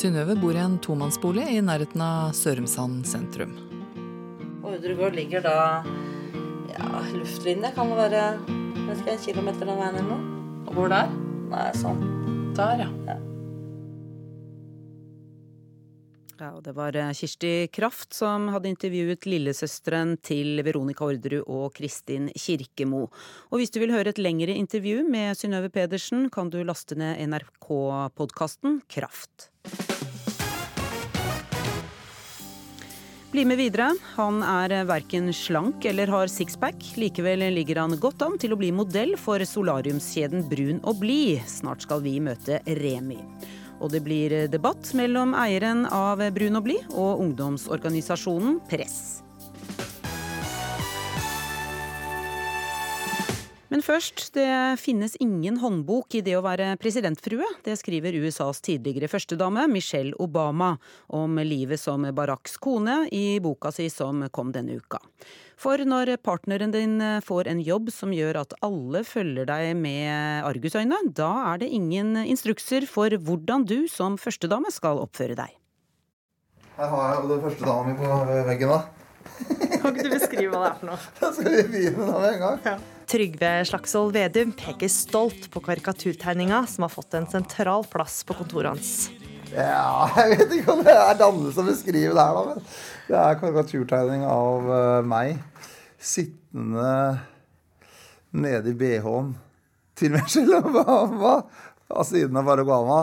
[0.00, 3.50] Synnøve bor i en tomannsbolig i nærheten av Sørumsand sentrum.
[4.64, 5.56] Ordregård ligger da
[6.72, 8.22] Ja, luftlinje kan det være
[8.86, 10.38] vet ikke, en kilometer den veien eller noe.
[10.70, 11.12] Og hvor der?
[11.50, 12.00] Nei, sånn.
[12.56, 13.18] Der, ja.
[16.40, 21.76] Ja, og Det var eh, Kirsti Kraft som hadde intervjuet lillesøsteren til Veronica Orderud og
[21.76, 23.10] Kristin Kirkemo.
[23.52, 27.20] Og hvis du vil høre et lengre intervju med Synnøve Pedersen, kan du laste ned
[27.28, 29.49] NRK-podkasten Kraft.
[33.30, 33.92] Bli med videre.
[34.16, 36.82] Han er verken slank eller har sixpack.
[36.98, 41.38] Likevel ligger han godt an til å bli modell for solariumskjeden Brun og blid.
[41.46, 43.20] Snart skal vi møte Remi.
[43.78, 49.20] Og det blir debatt mellom eieren av Brun og blid og ungdomsorganisasjonen Press.
[53.70, 54.50] Men først, det
[54.82, 57.46] finnes ingen håndbok i det å være presidentfrue.
[57.62, 60.72] Det skriver USAs tidligere førstedame Michelle Obama
[61.14, 64.98] om livet som Baracks kone i boka si som kom denne uka.
[65.60, 70.98] For når partneren din får en jobb som gjør at alle følger deg med argusøyne,
[71.14, 75.54] da er det ingen instrukser for hvordan du som førstedame skal oppføre deg.
[76.80, 78.72] Her har jeg den første dama mi på veggen.
[78.74, 78.80] da.
[79.80, 81.04] Kan ikke du beskrive hva det er for noe?
[81.20, 82.88] Da skal vi begynne da med en gang.
[83.10, 88.70] Trygve Slagsvold Vedum peker stolt på karikaturtegninga som har fått en sentral plass på kontoret
[88.70, 88.92] hans.
[89.50, 92.44] Ja, jeg vet ikke om det er dannelse å beskrive det her, da.
[92.52, 92.68] Men
[93.08, 95.40] det er karikaturtegning av uh, meg
[95.98, 96.92] sittende
[98.30, 99.34] nede i bh-en
[99.98, 101.40] til Michelle Obama
[101.90, 103.00] av siden av Barack Obama.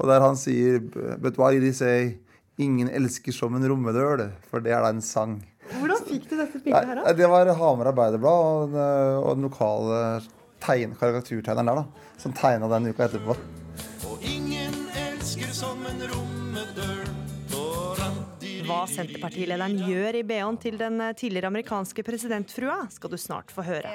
[0.00, 0.82] Og der han sier
[1.22, 2.16] But why did he say
[2.60, 5.38] Ingen elsker som en romedøl, for det er da en sang.
[5.78, 7.14] Hvordan fikk du dette bildet her, da?
[7.16, 8.76] Det var Hamar Arbeiderblad og,
[9.22, 10.02] og den lokale
[10.60, 13.38] tegn, karikaturtegneren der, da, som tegna den uka etterpå.
[14.10, 16.00] Og ingen elsker som en
[18.70, 23.90] Hva Senterpartilederen gjør i BH-en til den tidligere amerikanske presidentfrua, skal du snart få høre.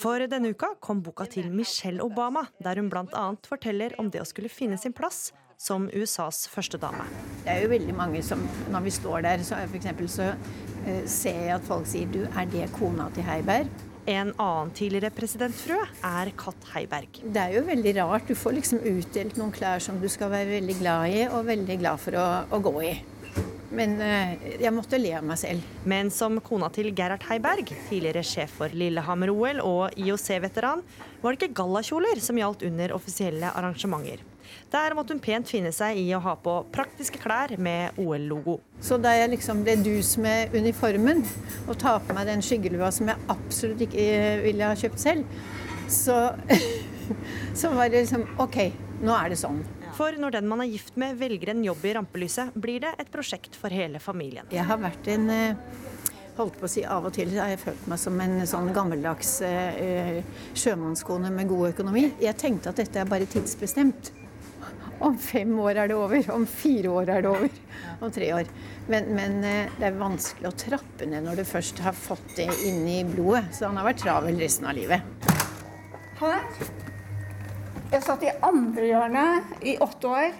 [0.00, 3.26] For denne uka kom boka til Michelle Obama, der hun bl.a.
[3.46, 7.06] forteller om det å skulle finne sin plass som USAs førstedame.
[7.44, 8.42] Det er jo veldig mange som,
[8.72, 12.24] når vi står der, så, for eksempel, så uh, ser jeg at folk sier du,
[12.26, 13.70] er det kona til Heiberg?
[14.06, 17.22] En annen tidligere presidentfrue er Katt Heiberg.
[17.24, 18.28] Det er jo veldig rart.
[18.28, 21.78] Du får liksom utdelt noen klær som du skal være veldig glad i, og veldig
[21.80, 22.92] glad for å, å gå i.
[23.74, 25.66] Men uh, jeg måtte le av meg selv.
[25.88, 30.84] Men som kona til Gerhard Heiberg, tidligere sjef for Lillehammer-OL og IOC-veteran,
[31.22, 34.22] var det ikke gallakjoler som gjaldt under offisielle arrangementer.
[34.70, 38.58] Der måtte hun pent finne seg i å ha på praktiske klær med OL-logo.
[38.82, 41.22] Så da jeg liksom ble dus med uniformen
[41.66, 44.06] og ta på meg den skyggelua som jeg absolutt ikke
[44.44, 45.40] ville ha kjøpt selv,
[45.90, 46.18] så,
[47.60, 48.60] så var det liksom OK,
[49.02, 49.62] nå er det sånn.
[49.94, 53.10] For når den man er gift med velger en jobb i rampelyset, blir det et
[53.12, 54.48] prosjekt for hele familien.
[54.52, 55.30] Jeg har vært en
[56.36, 59.38] holdt på å si Av og til har jeg følt meg som en sånn gammeldags
[59.46, 60.20] eh,
[60.56, 62.10] sjømannskone med god økonomi.
[62.20, 64.12] Jeg tenkte at dette er bare tidsbestemt.
[64.98, 66.30] Om fem år er det over.
[66.32, 67.56] Om fire år er det over.
[68.00, 68.50] Om tre år.
[68.88, 72.84] Men, men det er vanskelig å trappe ned når du først har fått det inn
[72.88, 73.44] i blodet.
[73.56, 75.28] Så han har vært travel resten av livet.
[76.16, 76.95] Her.
[77.86, 80.32] Jeg satt i andre hjørnet i åtte år.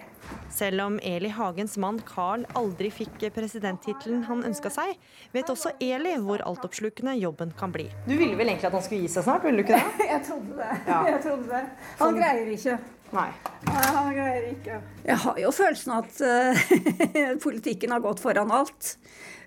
[0.51, 4.97] Selv om Eli Hagens mann Carl aldri fikk presidenttittelen han ønska seg,
[5.31, 7.85] vet også Eli hvor altoppslukende jobben kan bli.
[8.03, 10.09] Du ville vel egentlig at han skulle gi seg snart, ville du ikke det?
[10.11, 10.69] Jeg trodde det.
[10.89, 10.99] Ja.
[11.13, 11.63] Jeg trodde det.
[12.01, 12.19] Han Som...
[12.19, 12.77] greier ikke.
[13.15, 13.29] Nei.
[13.69, 13.87] Nei.
[13.95, 14.81] Han greier ikke.
[15.07, 18.97] Jeg har jo følelsen at uh, politikken har gått foran alt.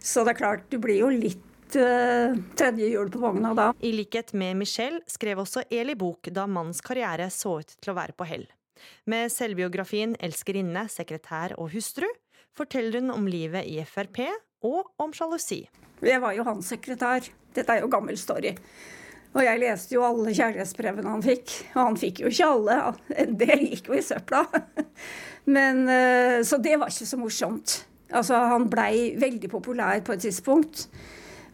[0.01, 1.45] Så det er klart, du blir jo litt
[1.77, 3.71] uh, tredje hjul på vogna da.
[3.81, 7.99] I likhet med Michelle skrev også Eli bok da mannens karriere så ut til å
[7.99, 8.47] være på hell.
[9.11, 12.09] Med selvbiografien 'Elskerinne, sekretær og hustru'
[12.57, 14.23] forteller hun om livet i Frp
[14.67, 15.65] og om sjalusi.
[16.01, 17.29] Jeg var jo hans sekretær.
[17.55, 18.55] Dette er jo gammel story.
[19.31, 21.53] Og jeg leste jo alle kjærlighetsbrevene han fikk.
[21.75, 22.79] Og han fikk jo ikke alle.
[23.23, 24.43] En del gikk jo i søpla.
[25.55, 27.77] Men, eh, så det var ikke så morsomt.
[28.11, 30.89] Altså, han blei veldig populær på et tidspunkt.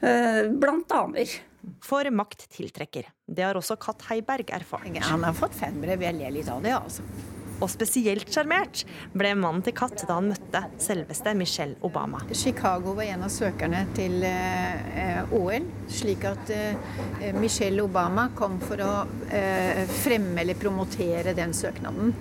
[0.07, 1.39] Eh, blant damer.
[1.83, 3.09] For makt tiltrekker.
[3.27, 4.87] Det har også Katt Heiberg erfart.
[5.09, 6.05] Han har fått fanbrev.
[6.07, 7.03] Jeg ler litt av det, altså.
[7.57, 8.83] Og spesielt sjarmert
[9.17, 12.21] ble mannen til Katt da han møtte selveste Michelle Obama.
[12.37, 18.85] Chicago var en av søkerne til eh, OL, slik at eh, Michelle Obama kom for
[18.85, 18.93] å
[19.33, 22.13] eh, fremme eller promotere den søknaden.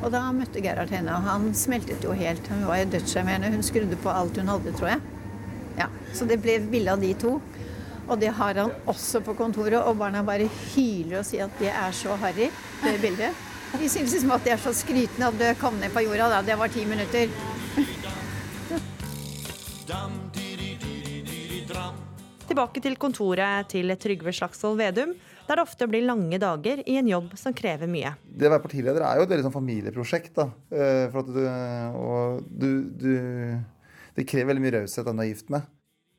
[0.00, 2.50] Og da møtte Gerhard henne, og han smeltet jo helt.
[2.50, 3.52] Hun var jo dødssjarmerende.
[3.54, 5.19] Hun skrudde på alt hun hadde, tror jeg.
[5.80, 7.38] Ja, Så det ble bilde av de to.
[8.10, 11.70] Og det har han også på kontoret, og barna bare hyler og sier at det
[11.70, 12.48] er så harry,
[12.82, 13.46] det bildet.
[13.78, 16.42] De syns liksom at det er så skrytende at det kom ned på jorda, da.
[16.42, 17.30] Det var ti minutter.
[22.50, 25.12] Tilbake til kontoret til Trygve Slagsvold Vedum,
[25.46, 28.16] der det ofte blir lange dager i en jobb som krever mye.
[28.26, 30.32] Det å være partileder er jo et veldig sånn familieprosjekt.
[30.34, 30.48] da.
[30.70, 31.44] Eh, For at du,
[32.00, 33.12] og du, du
[34.16, 35.66] Det krever veldig mye raushet den du er gift med.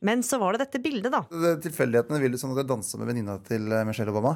[0.02, 1.24] Men så var det dette bildet, da.
[1.30, 4.36] Det- Tilfeldighetene ville sånn at jeg dansa med venninna til eh, Michelle Obama.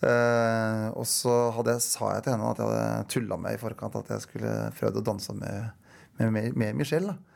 [0.00, 3.60] Eh, og så hadde jeg, sa jeg til henne at jeg hadde tulla med i
[3.60, 5.72] forkant at jeg skulle prøvd å danse med,
[6.18, 7.14] med, med, med Michelle.
[7.14, 7.29] da.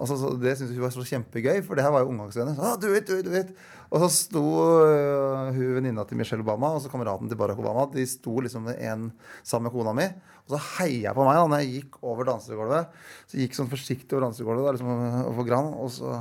[0.00, 2.56] Og så, så, det syntes hun var så kjempegøy, for det her var jo omgangsvenner.
[2.56, 3.50] Ah, do it, do it, do it.
[3.92, 7.88] Og så sto uh, hun venninna til Michelle Obama og så kameraten til Barack Obama
[7.90, 9.08] De sto liksom en
[9.42, 10.06] sammen med kona mi.
[10.46, 12.94] Og så heia jeg på meg da når jeg gikk over dansegulvet.
[13.28, 14.92] Så gikk sånn forsiktig over dansegulvet da, liksom,
[15.34, 16.14] over Gran, og så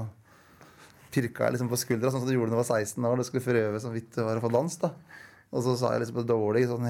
[1.13, 3.15] pirka jeg liksom på skuldra, sånn som du gjorde da du var 16 år.
[3.15, 4.75] og skulle prøve så vidt det var å få dans.
[4.83, 4.91] da.
[5.55, 6.89] Og så sa jeg liksom på dårlig sånn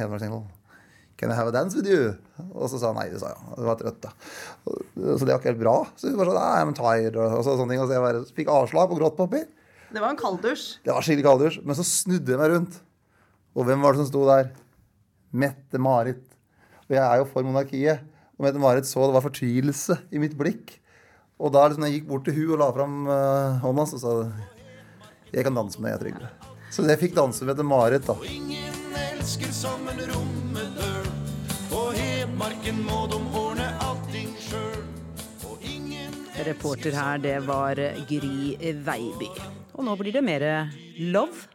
[1.20, 2.14] Can I have a dance with you?
[2.56, 3.56] Og så sa han nei, det sa ja.
[3.58, 4.14] Det var trøtt, da.
[4.64, 5.74] Så det var ikke helt bra.
[6.00, 7.82] Så hun bare sånn I'm tired, og så, sånne ting.
[7.84, 9.50] Og så jeg bare fikk avslag på grått papir.
[9.92, 10.64] Det var en kalddusj.
[10.86, 11.60] Det var skikkelig kalddusj.
[11.68, 12.80] Men så snudde jeg meg rundt.
[13.58, 14.54] Og hvem var det som sto der?
[15.44, 16.24] Mette-Marit.
[16.88, 18.08] Og jeg er jo for monarkiet.
[18.40, 20.78] Og Mette-Marit så det var fortvilelse i mitt blikk.
[21.40, 24.16] Og da liksom, jeg gikk bort til hun og la fram uh, hånda, så sa
[25.34, 26.32] Jeg kan danse med deg, Trygve.
[26.72, 28.16] Så jeg fikk danse med Mette-Marit, da.
[28.16, 30.39] Og ingen elsker som en rommedøl.
[32.40, 34.84] På Hedmarken må de ordne allting sjøl.
[36.48, 37.76] Reporter her, det var
[38.08, 38.54] Gry
[38.86, 39.28] Veiby.
[39.76, 40.46] Og nå blir det mer
[41.12, 41.50] love.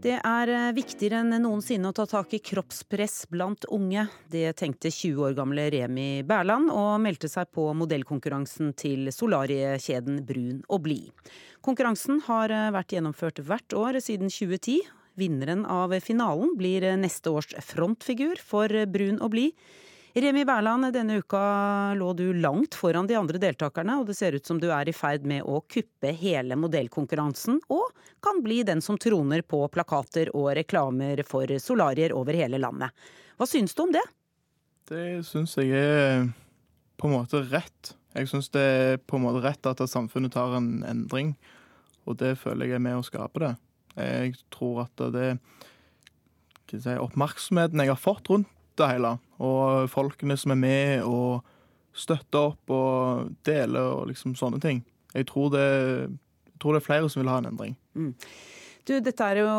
[0.00, 4.06] Det er viktigere enn noensinne å ta tak i kroppspress blant unge.
[4.32, 10.64] Det tenkte 20 år gamle Remi Berland, og meldte seg på modellkonkurransen til solariekjeden Brun
[10.72, 11.12] og blid.
[11.60, 14.80] Konkurransen har vært gjennomført hvert år siden 2010.
[15.18, 19.56] Vinneren av finalen blir neste års frontfigur for Brun og blid.
[20.14, 24.44] Remi Berland, denne uka lå du langt foran de andre deltakerne, og det ser ut
[24.46, 28.98] som du er i ferd med å kuppe hele modellkonkurransen, og kan bli den som
[29.00, 32.92] troner på plakater og reklamer for solarier over hele landet.
[33.40, 34.04] Hva syns du om det?
[34.92, 36.28] Det syns jeg er
[37.00, 37.94] på en måte rett.
[38.12, 41.32] Jeg syns det er på en måte rett at samfunnet tar en endring,
[42.04, 43.54] og det føler jeg er med å skape det.
[43.98, 45.28] Jeg tror at det
[46.72, 48.48] si, Oppmerksomheten jeg har fått rundt
[48.80, 51.42] det hele, og folkene som er med og
[51.92, 54.80] støtter opp og deler og liksom sånne ting.
[55.12, 55.68] Jeg tror det,
[56.48, 57.76] jeg tror det er flere som vil ha en endring.
[57.92, 58.14] Mm.
[58.82, 59.50] Du, er jo,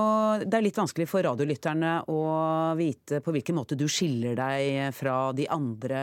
[0.43, 2.23] det er litt vanskelig for radiolytterne å
[2.75, 6.01] vite på hvilken måte du skiller deg fra de andre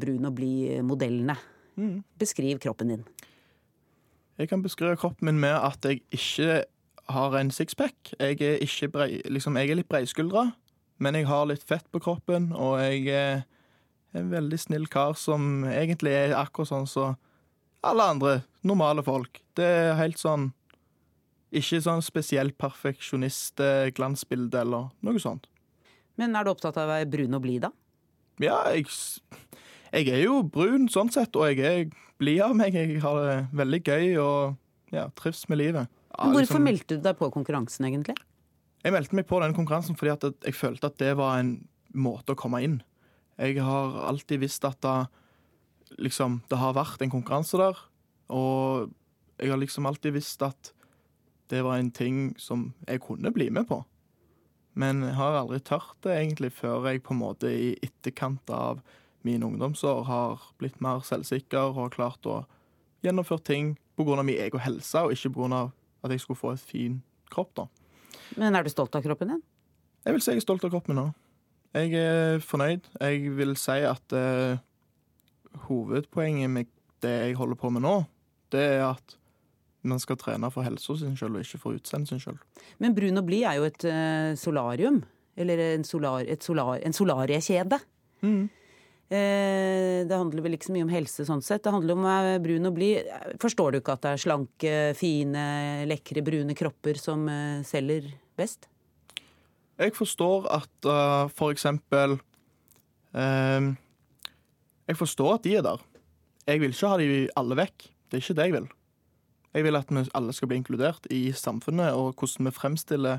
[0.00, 1.36] brun og blid-modellene.
[1.76, 1.98] Mm.
[2.20, 3.02] Beskriv kroppen din.
[4.40, 6.62] Jeg kan beskrive kroppen min med at jeg ikke
[7.14, 8.12] har en sixpack.
[8.18, 10.50] Jeg er, ikke brei, liksom, jeg er litt breiskuldra,
[11.00, 13.42] men jeg har litt fett på kroppen, og jeg er
[14.16, 17.16] en veldig snill kar som egentlig er akkurat sånn som
[17.86, 18.32] alle andre
[18.66, 19.40] normale folk.
[19.56, 20.52] Det er helt sånn
[21.50, 25.48] Ikke sånn spesielt perfeksjonist-glansbilde eller noe sånt.
[26.14, 27.70] Men er du opptatt av å være brun og blid, da?
[28.38, 28.86] Ja, jeg,
[29.90, 31.90] jeg er jo brun sånn sett, og jeg er
[32.22, 32.78] blid av meg.
[32.78, 34.54] Jeg har det veldig gøy og
[34.94, 35.90] ja, trives med livet.
[36.18, 38.16] Ja, Hvorfor liksom- meldte du deg på konkurransen, egentlig?
[38.82, 42.34] Jeg meldte meg på den konkurransen fordi at jeg følte at det var en måte
[42.34, 42.82] å komme inn.
[43.38, 45.08] Jeg har alltid visst at det,
[45.98, 47.76] liksom, det har vært en konkurranse der,
[48.28, 48.90] og
[49.38, 50.72] jeg har liksom alltid visst at
[51.48, 53.84] det var en ting som jeg kunne bli med på.
[54.74, 58.80] Men jeg har aldri tørt det egentlig før jeg på en måte i etterkant av
[59.26, 62.44] mine ungdomsår har blitt mer selvsikker og har klart å
[63.04, 64.22] gjennomføre ting pga.
[64.22, 65.72] min egen helse, og ikke pga.
[66.04, 67.54] At jeg skulle få et fin kropp.
[67.56, 67.66] da.
[68.36, 69.42] Men er du stolt av kroppen din?
[70.06, 71.08] Jeg vil si jeg er stolt av kroppen min nå.
[71.76, 72.88] Jeg er fornøyd.
[72.98, 74.58] Jeg vil si at uh,
[75.68, 76.70] hovedpoenget med
[77.04, 77.94] det jeg holder på med nå,
[78.52, 79.16] det er at
[79.86, 82.40] man skal trene for helsa sin sjøl, og ikke for utseendet sin sjøl.
[82.82, 85.00] Men brun og blid er jo et uh, solarium.
[85.40, 87.78] Eller en, solar, et solar, en solariekjede.
[88.26, 88.48] Eh,
[89.10, 91.64] det handler vel ikke så mye om helse sånn sett.
[91.64, 93.08] Det handler om å være brun og blid.
[93.42, 95.46] Forstår du ikke at det er slanke, fine,
[95.90, 98.06] lekre, brune kropper som eh, selger
[98.38, 98.68] best?
[99.80, 102.18] Jeg forstår at uh, for eksempel
[103.16, 103.70] eh,
[104.90, 105.82] Jeg forstår at de er der.
[106.46, 107.88] Jeg vil ikke ha de alle vekk.
[108.10, 108.68] Det er ikke det jeg vil.
[109.54, 113.18] Jeg vil at vi alle skal bli inkludert i samfunnet, og hvordan vi fremstiller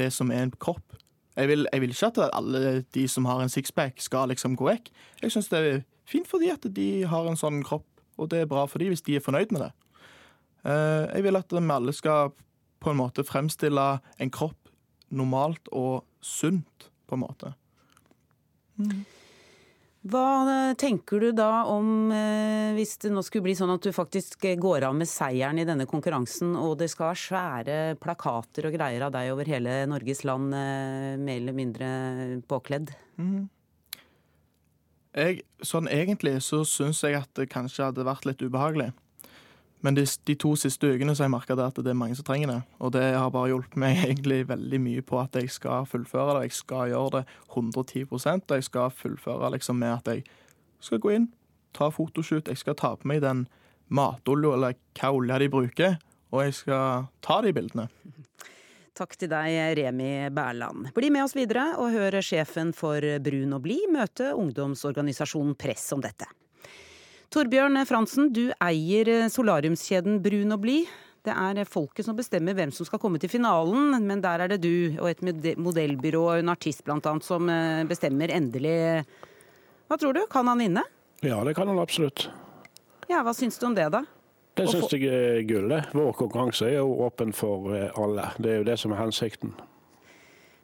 [0.00, 0.96] det som er en kropp.
[1.38, 4.66] Jeg vil, jeg vil ikke at alle de som har en sixpack, skal liksom gå
[4.66, 4.90] vekk.
[5.22, 7.86] Jeg syns det er fint fordi at de har en sånn kropp,
[8.18, 9.72] og det er bra for dem hvis de er fornøyd med det.
[10.66, 12.32] Eh, jeg vil at vi alle skal
[12.82, 13.86] på en måte fremstille
[14.18, 14.72] en kropp
[15.14, 17.54] normalt og sunt, på en måte.
[20.06, 23.90] Hva eh, tenker du da om eh, hvis det nå skulle bli sånn at du
[23.94, 28.68] faktisk eh, går av med seieren i denne konkurransen, og det skal være svære plakater
[28.68, 31.88] og greier av deg over hele Norges land, mer eller mindre
[32.46, 32.94] påkledd?
[33.18, 33.48] Mm.
[35.18, 38.92] Jeg, sånn egentlig så syns jeg at det kanskje hadde vært litt ubehagelig.
[39.80, 42.26] Men de, de to siste ukene så har jeg merka at det er mange som
[42.26, 42.58] trenger det.
[42.82, 46.48] Og det har bare hjulpet meg egentlig veldig mye på at jeg skal fullføre det.
[46.48, 47.24] Jeg skal gjøre det
[47.54, 50.26] 110 og jeg skal fullføre liksom med at jeg
[50.80, 51.30] skal gå inn,
[51.74, 53.46] ta fotoshoot, jeg skal ta på meg den
[53.90, 55.96] matolja eller hva olja de bruker,
[56.30, 57.88] og jeg skal ta de bildene.
[58.98, 60.90] Takk til deg, Remi Berland.
[60.94, 66.02] Bli med oss videre og hør sjefen for Brun og blid møte ungdomsorganisasjonen Press om
[66.02, 66.26] dette.
[67.28, 70.88] Torbjørn Fransen, du eier solariumskjeden Brun og blid.
[71.26, 74.62] Det er folket som bestemmer hvem som skal komme til finalen, men der er det
[74.62, 75.20] du og et
[75.60, 79.04] modellbyrå og en artist annet som eh, bestemmer endelig.
[79.90, 80.86] Hva tror du, kan han vinne?
[81.20, 82.30] Ja, det kan han absolutt.
[83.10, 84.06] Ja, hva syns du om det, da?
[84.56, 85.68] Det syns jeg er gull.
[85.68, 85.82] det.
[85.92, 88.30] Vår konkurranse er jo åpen for eh, alle.
[88.40, 89.52] Det er jo det som er hensikten.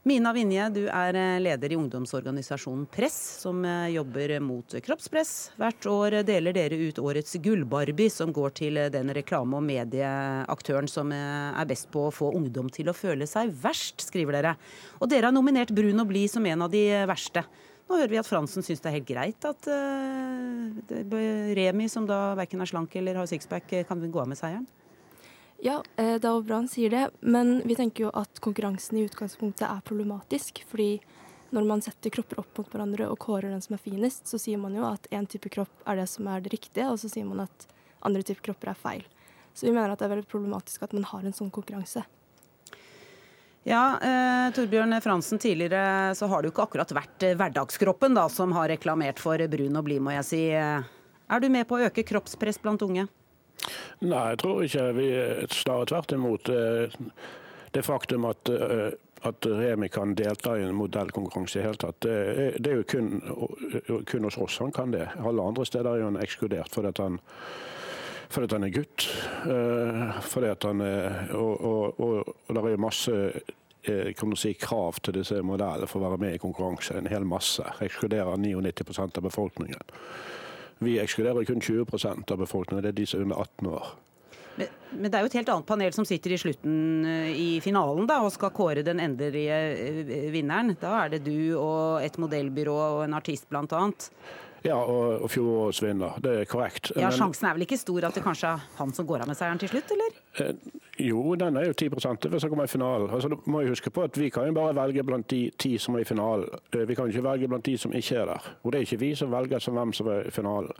[0.04, 5.30] Mina Vinje, du er eh, leder i ungdomsorganisasjonen Press, som eh, jobber mot kroppspress.
[5.56, 10.92] Hvert år deler dere ut årets Gullbarbie, som går til eh, den reklame- og medieaktøren
[10.92, 14.54] som er best på å få ungdom til å føle seg verst, skriver dere.
[15.00, 17.46] Og dere har nominert Brun og blid som en av de verste.
[17.88, 20.94] Nå hører vi at Fransen syns det er helt greit at uh,
[21.56, 24.68] Remi, som da verken er slank eller har sixpack, kan gå av med seieren.
[25.64, 28.98] Ja, eh, det er jo bra han sier det, men vi tenker jo at konkurransen
[29.00, 30.60] i utgangspunktet er problematisk.
[30.68, 30.98] Fordi
[31.56, 34.60] når man setter kropper opp mot hverandre og kårer den som er finest, så sier
[34.60, 37.24] man jo at én type kropp er det som er det riktige, og så sier
[37.24, 37.66] man at
[38.04, 39.08] andre typer kropper er feil.
[39.56, 42.04] Så vi mener at det er veldig problematisk at man har en sånn konkurranse.
[43.64, 48.28] Ja, eh, Torbjørn Fransen, tidligere så har det jo ikke akkurat vært eh, hverdagskroppen da,
[48.28, 50.46] som har reklamert for brun og blid, må jeg si.
[50.52, 50.84] Eh,
[51.32, 53.08] Er du med på å øke kroppspress blant unge?
[54.04, 54.84] Nei, jeg tror ikke.
[54.98, 55.08] Vi
[55.54, 56.48] Snarere tvert imot.
[56.48, 57.00] Eh,
[57.74, 58.92] Det faktum at, eh,
[59.26, 62.84] at Remi kan delta i en modellkonkurranse i hele tatt, det er, det er jo
[62.86, 63.08] kun,
[64.06, 65.08] kun hos oss han kan det.
[65.18, 67.18] Alle andre steder er jo han ekskludert fordi han
[68.30, 69.08] fordi han er gutt.
[69.46, 73.18] eh, fordi han er, og, og, og, og det er masse
[74.36, 76.96] si, krav til disse modellene for å være med i konkurranse.
[76.98, 77.62] En hel masse.
[77.84, 79.82] Ekskluderer 99% av befolkningen.
[80.78, 82.82] Vi ekskluderer kun 20% av befolkningen.
[82.84, 83.92] Det er de som er under 18 år.
[84.54, 87.48] Men, men det er jo et helt annet panel som sitter i slutten eh, i
[87.64, 90.76] finalen da, og skal kåre den endelige eh, vinneren.
[90.80, 94.08] Da er det du og et modellbyrå og en artist blant annet.
[94.64, 96.14] Ja, og, og fjorårets vinner.
[96.24, 96.92] Det er korrekt.
[96.96, 99.28] Ja, Men- Sjansen er vel ikke stor at det kanskje er han som går av
[99.28, 100.16] med seieren til slutt, eller?
[100.40, 103.10] Eh, Jo, den er jo 10% hvis han kommer i finalen.
[103.10, 105.76] Altså, du må jo huske på at Vi kan jo bare velge blant de ti
[105.78, 106.48] som er i finalen.
[106.72, 108.42] Eh, Vi kan jo ikke velge blant de som ikke er der.
[108.62, 110.70] Og Det er ikke vi som velger som hvem som er i finalen.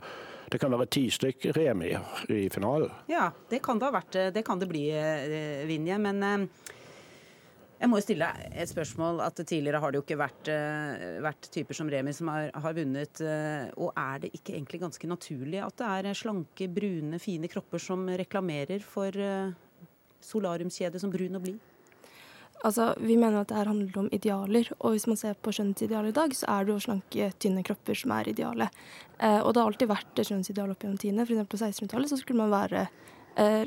[0.49, 2.91] Det kan være ti stykk remier i finalen.
[3.09, 4.15] Ja, det kan det ha vært.
[4.15, 5.99] eh, Det kan det bli, eh, Vinje.
[5.99, 6.49] Men
[7.85, 9.19] jeg må jo stille deg et spørsmål.
[9.21, 12.73] at Tidligere har det jo ikke vært, eh, vært typer som Remi som har, har
[12.73, 13.21] vunnet.
[13.21, 17.79] eh, Og er det ikke egentlig ganske naturlig at det er slanke, brune, fine kropper
[17.79, 19.53] som reklamerer for eh,
[20.19, 21.59] solariumskjede som Brun og blid?
[22.63, 26.09] Altså, Vi mener at det her handler om idealer, og hvis man ser på skjønnhetsidealet
[26.09, 28.69] i dag, så er det jo slanke, tynne kropper som er idealet.
[29.19, 31.21] Eh, og det har alltid vært et skjønnhetsideal opp gjennom tidene.
[31.21, 32.87] Eksempel på 1600-tallet så skulle man være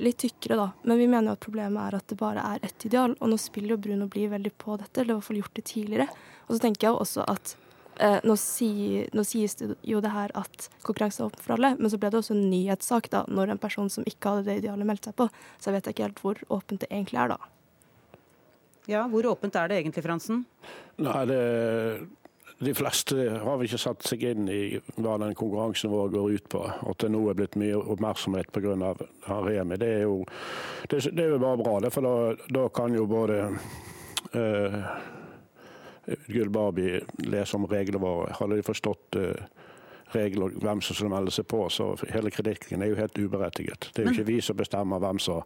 [0.00, 0.66] litt tykkere, da.
[0.88, 3.36] Men vi mener jo at problemet er at det bare er ett ideal, og nå
[3.40, 6.06] spiller jo Brun og blid veldig på dette, eller i hvert fall gjort det tidligere.
[6.46, 7.52] Og så tenker jeg jo også at
[8.00, 8.70] eh, nå, si,
[9.12, 12.10] nå sies det jo det her at konkurranse er åpen for alle, men så ble
[12.14, 15.18] det også en nyhetssak da, når en person som ikke hadde det idealet, meldte seg
[15.20, 15.28] på.
[15.58, 17.40] Så jeg vet ikke helt hvor åpent det egentlig er da.
[18.88, 20.46] Ja, Hvor åpent er det egentlig, Fransen?
[20.96, 21.40] Nei, det,
[22.58, 24.62] De fleste har vel ikke satt seg inn i
[24.96, 26.62] hva den konkurransen vår går ut på.
[26.66, 28.94] At det nå er blitt mye oppmerksomhet pga.
[29.28, 29.78] Remi.
[29.78, 30.24] Det er, jo,
[30.90, 33.38] det, det er jo bare bra, det, for da, da kan jo både
[34.34, 34.80] uh,
[36.26, 38.34] Gull Barbie lese om reglene våre.
[38.40, 39.46] Hadde de forstått uh,
[40.16, 43.90] regler og hvem som skulle melde seg på, så hele kritikken er jo helt uberettiget.
[43.92, 45.44] Det er jo ikke vi som bestemmer hvem som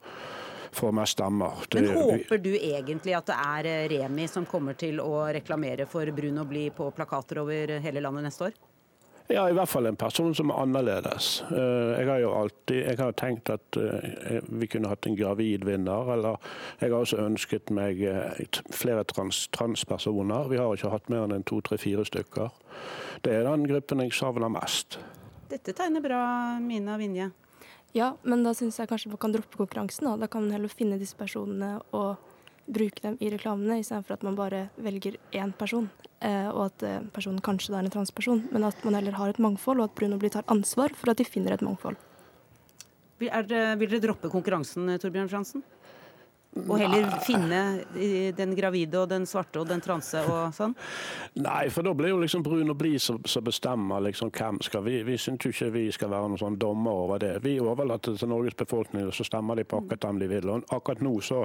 [0.73, 1.53] stemmer.
[1.75, 6.07] Men håper du egentlig at det er eh, Remi som kommer til å reklamere for
[6.13, 8.53] brun og blid på plakater over hele landet neste år?
[9.31, 11.43] Ja, i hvert fall en person som er annerledes.
[11.51, 15.65] Eh, Jeg har jo alltid jeg har tenkt at eh, vi kunne hatt en gravid
[15.65, 16.37] vinner, eller
[16.81, 18.03] jeg har også ønsket meg
[18.73, 20.49] flere trans, transpersoner.
[20.51, 22.51] Vi har ikke hatt mer enn to, tre, fire stykker.
[23.23, 24.99] Det er den gruppen jeg savner mest.
[25.53, 27.31] Dette tegner bra, Mina Vinje.
[27.93, 30.09] Ja, men da syns jeg kanskje man kan droppe konkurransen.
[30.21, 32.17] Da, kan man heller finne disse personene og
[32.73, 35.91] bruke dem i reklamene, istedenfor at man bare velger én person.
[36.23, 39.43] Eh, og at eh, personen kanskje er en transperson, men at man heller har et
[39.43, 41.99] mangfold, og at Bruno blir tar ansvar for at de finner et mangfold.
[43.23, 45.67] Vil dere droppe konkurransen, Torbjørn Fransen?
[46.53, 47.61] Og heller finne
[48.37, 50.75] den gravide og den svarte og den transe og sånn?
[51.47, 54.99] Nei, for da blir jo liksom Brun og Blid som, bestemmer liksom hvem skal Vi,
[55.07, 57.39] vi syns jo ikke vi skal være noen sånn dommer over det.
[57.45, 60.53] Vi overlater det til Norges befolkning, og så stemmer de på akkurat dem de vil.
[60.53, 61.45] Og akkurat nå så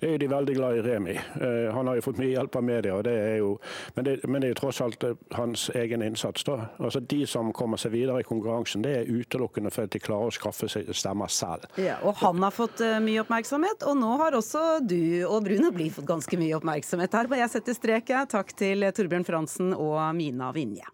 [0.00, 1.14] er de veldig glad i Remi.
[1.40, 3.52] Uh, han har jo fått mye hjelp av media, og det er jo,
[3.94, 6.44] men, det, men det er jo tross alt eh, hans egen innsats.
[6.44, 6.58] da.
[6.78, 10.34] Altså De som kommer seg videre i konkurransen, det er utelukkende fordi de klarer å
[10.34, 11.66] skaffe seg stemmer selv.
[11.80, 15.70] Ja, og han har fått uh, mye oppmerksomhet, og nå har også du og Bruno
[15.70, 17.30] og fått ganske mye oppmerksomhet her.
[17.38, 18.10] Jeg setter strek.
[18.32, 20.88] Takk til Torbjørn Fransen og Mina Vinje.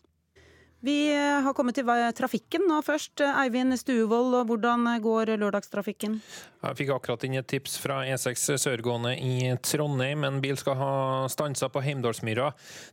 [0.83, 1.87] Vi har kommet til
[2.19, 3.23] trafikken nå først.
[3.23, 6.17] Eivind Stuevold, hvordan går lørdagstrafikken?
[6.63, 10.23] Jeg fikk akkurat inn et tips fra E6 sørgående i Trondheim.
[10.27, 10.95] En bil skal ha
[11.31, 12.49] stansa på Heimdalsmyra.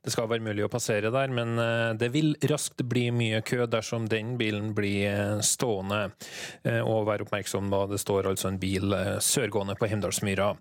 [0.05, 3.65] Det skal være mulig å passere der, men eh, det vil raskt bli mye kø
[3.69, 6.11] dersom den bilen blir eh, stående.
[6.65, 10.51] Eh, og vær oppmerksom da det står altså en bil sørgående på Heimdalsmyra.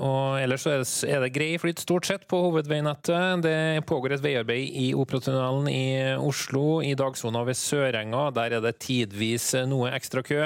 [0.00, 3.44] Og ellers er det grei flyt stort sett på hovedveinettet.
[3.44, 5.84] Det pågår et veiarbeid i Operatunnelen i
[6.16, 6.37] Oslo.
[6.38, 8.28] Oslo, i dagsona ved Sørenga.
[8.30, 10.44] Der er det tidvis noe ekstra kø.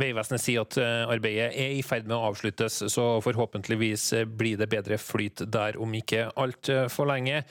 [0.00, 4.70] Vegvesenet sier at eh, arbeidet er i ferd med å avsluttes, så forhåpentligvis blir det
[4.72, 7.42] bedre flyt der om ikke altfor lenge.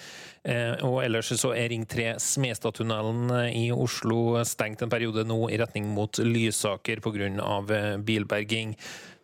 [0.42, 5.62] Eh, og ellers så er Ring 3 Smestadtunnelen i Oslo stengt en periode nå i
[5.62, 7.30] retning mot Lysaker pga.
[7.30, 8.74] Eh, bilberging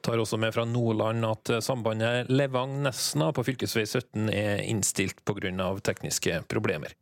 [0.06, 3.66] tar også med fra Nordland at sambandet Levang-Nesna på fv.
[3.66, 5.72] 17 er innstilt pga.
[5.82, 6.94] tekniske problemer.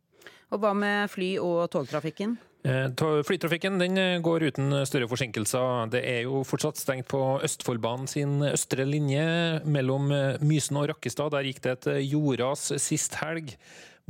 [0.50, 2.38] Og hva med fly- og togtrafikken?
[2.62, 5.86] Eh, flytrafikken den eh, går uten større forsinkelser.
[5.94, 11.32] Det er jo fortsatt stengt på Østfoldbanen sin østre linje mellom eh, Mysen og Rakkestad.
[11.32, 13.54] Der gikk det et jordras sist helg.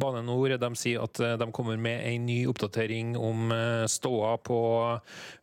[0.01, 3.51] Bane Nor sier at de kommer med en ny oppdatering om
[3.85, 4.61] ståa på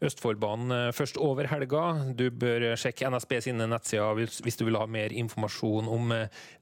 [0.02, 1.84] Østfoldbanen først over helga.
[2.18, 6.10] Du bør sjekke NSB sine nettsider hvis du vil ha mer informasjon om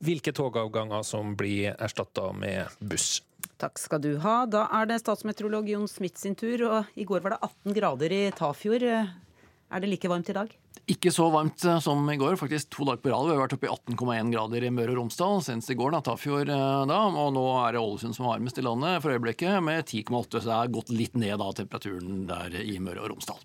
[0.04, 3.22] hvilke togavganger som blir erstatta med buss.
[3.62, 4.44] Takk skal du ha.
[4.52, 6.62] Da er det statsmeteorolog Jon Smith sin tur.
[6.68, 8.84] og I går var det 18 grader i Tafjord.
[8.86, 10.52] Er det like varmt i dag?
[10.86, 13.26] Ikke så varmt eh, som i går, faktisk to dager på rad.
[13.26, 16.04] Vi har vært oppe i 18,1 grader i Møre og Romsdal, senest i går, da,
[16.06, 17.00] Tafjord eh, da.
[17.10, 20.30] Og nå er det Ålesund som er varmest i landet for øyeblikket, med 10,8.
[20.38, 23.42] Så det er gått litt ned da, temperaturen der i Møre og Romsdal.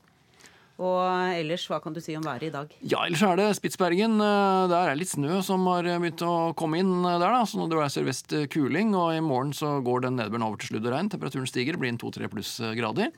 [0.80, 2.72] Og ellers, hva kan du si om været i dag?
[2.80, 4.16] Ja, ellers er det Spitsbergen.
[4.24, 7.20] Eh, der er litt snø som har begynt å komme inn der.
[7.20, 10.72] da, så Det er sørvest kuling, og i morgen så går den nedbøren over til
[10.72, 11.12] sludd og regn.
[11.12, 13.12] Temperaturen stiger, blir en to-tre pluss grader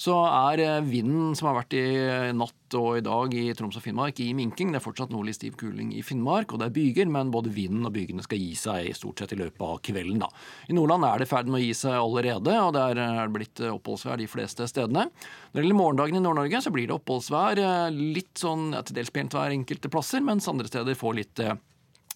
[0.00, 1.84] så er eh, vinden som har vært i
[2.32, 4.70] natt og i dag i Troms og Finnmark i minking.
[4.72, 7.84] Det er fortsatt nordlig stiv kuling i Finnmark, og det er byger, men både vinden
[7.88, 10.22] og bygene skal gi seg i stort sett i løpet av kvelden.
[10.22, 10.30] da.
[10.70, 13.64] I Nordland er det i ferd med å gi seg allerede, og det er blitt
[13.66, 15.08] oppholdsvær de fleste stedene.
[15.10, 17.60] Når det gjelder morgendagen i Nord-Norge, så blir det oppholdsvær.
[17.60, 21.44] Eh, litt sånn ja, til dels pent vær enkelte plasser, mens andre steder får litt
[21.44, 21.58] eh,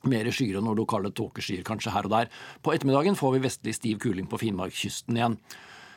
[0.09, 2.33] mer skyer og noen lokale tåkeskyer kanskje her og der.
[2.65, 5.39] På ettermiddagen får vi vestlig stiv kuling på Finnmarkskysten igjen.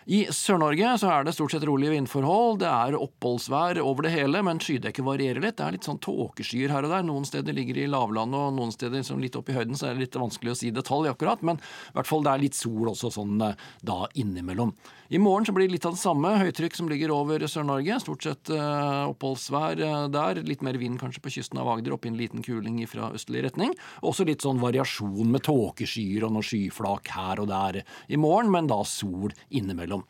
[0.08, 2.62] I Sør-Norge så er det stort sett rolige vindforhold.
[2.62, 5.58] Det er oppholdsvær over det hele, men skydekket varierer litt.
[5.60, 7.04] Det er litt sånn tåkeskyer her og der.
[7.04, 9.98] Noen steder ligger i lavlandet, og noen steder som litt opp i høyden, så er
[9.98, 11.44] det litt vanskelig å si detalj akkurat.
[11.44, 14.72] Men i hvert fall det er litt sol også sånn eh, da innimellom.
[15.10, 16.34] I morgen så blir det litt av det samme.
[16.42, 18.00] Høytrykk som ligger over Sør-Norge.
[18.04, 20.42] Stort sett uh, oppholdsvær uh, der.
[20.44, 23.46] Litt mer vind kanskje på kysten av Agder, opp i en liten kuling fra østlig
[23.46, 23.72] retning.
[24.04, 28.68] Også litt sånn variasjon med tåkeskyer og noen skyflak her og der i morgen, men
[28.68, 30.04] da sol innimellom.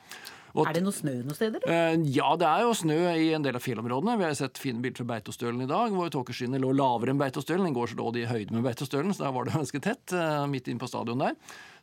[0.58, 1.62] Og, er det noe snø noen steder?
[1.70, 4.18] Uh, ja, det er jo snø i en del av fjellområdene.
[4.18, 7.70] Vi har sett fine bilder fra Beitostølen i dag, hvor tåkeskyene lå lavere enn Beitostølen.
[7.70, 10.18] I går så lå de i høyde med Beitostølen, så der var det ganske tett,
[10.50, 11.38] midt inne på stadion der.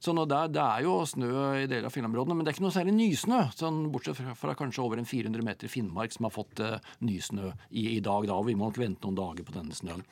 [0.05, 1.32] Så der, det er jo snø
[1.62, 3.40] i deler av fjellområdene, men det er ikke noe særlig nysnø.
[3.57, 7.55] Sånn, bortsett fra, fra, kanskje over en 400 meter Finnmark som har fått uh, nysnø
[7.70, 8.26] i, i dag.
[8.28, 10.05] Da, og vi må nok vente noen dager på denne snøen.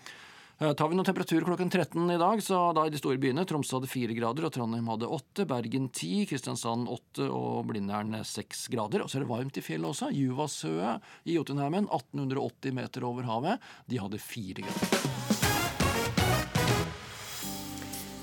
[0.63, 3.45] Uh, tar vi noen temperaturer klokken 13 i dag, så da i de store byene
[3.49, 8.65] Tromsø hadde 4 grader, og Trondheim hadde 8, Bergen 10, Kristiansand 8 og Blindern 6
[8.73, 9.05] grader.
[9.05, 10.09] Og så er det varmt i fjellet også.
[10.17, 15.32] Juvasøet i Jotunheimen, 1880 meter over havet, de hadde 4 grader.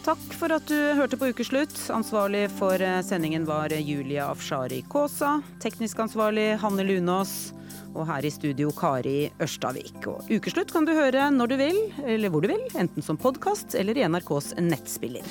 [0.10, 1.76] Takk for at du hørte på Ukeslutt.
[1.93, 5.36] Ansvarlig for eh, sendingen var Julia Afshari Kaasa.
[5.62, 7.53] Teknisk ansvarlig Hanne Lunås.
[7.93, 10.01] Og her i studio Kari Ørstavik.
[10.10, 11.80] Og Ukeslutt kan du høre når du vil,
[12.10, 12.66] eller hvor du vil.
[12.74, 15.30] Enten som podkast eller i NRKs nettspiller.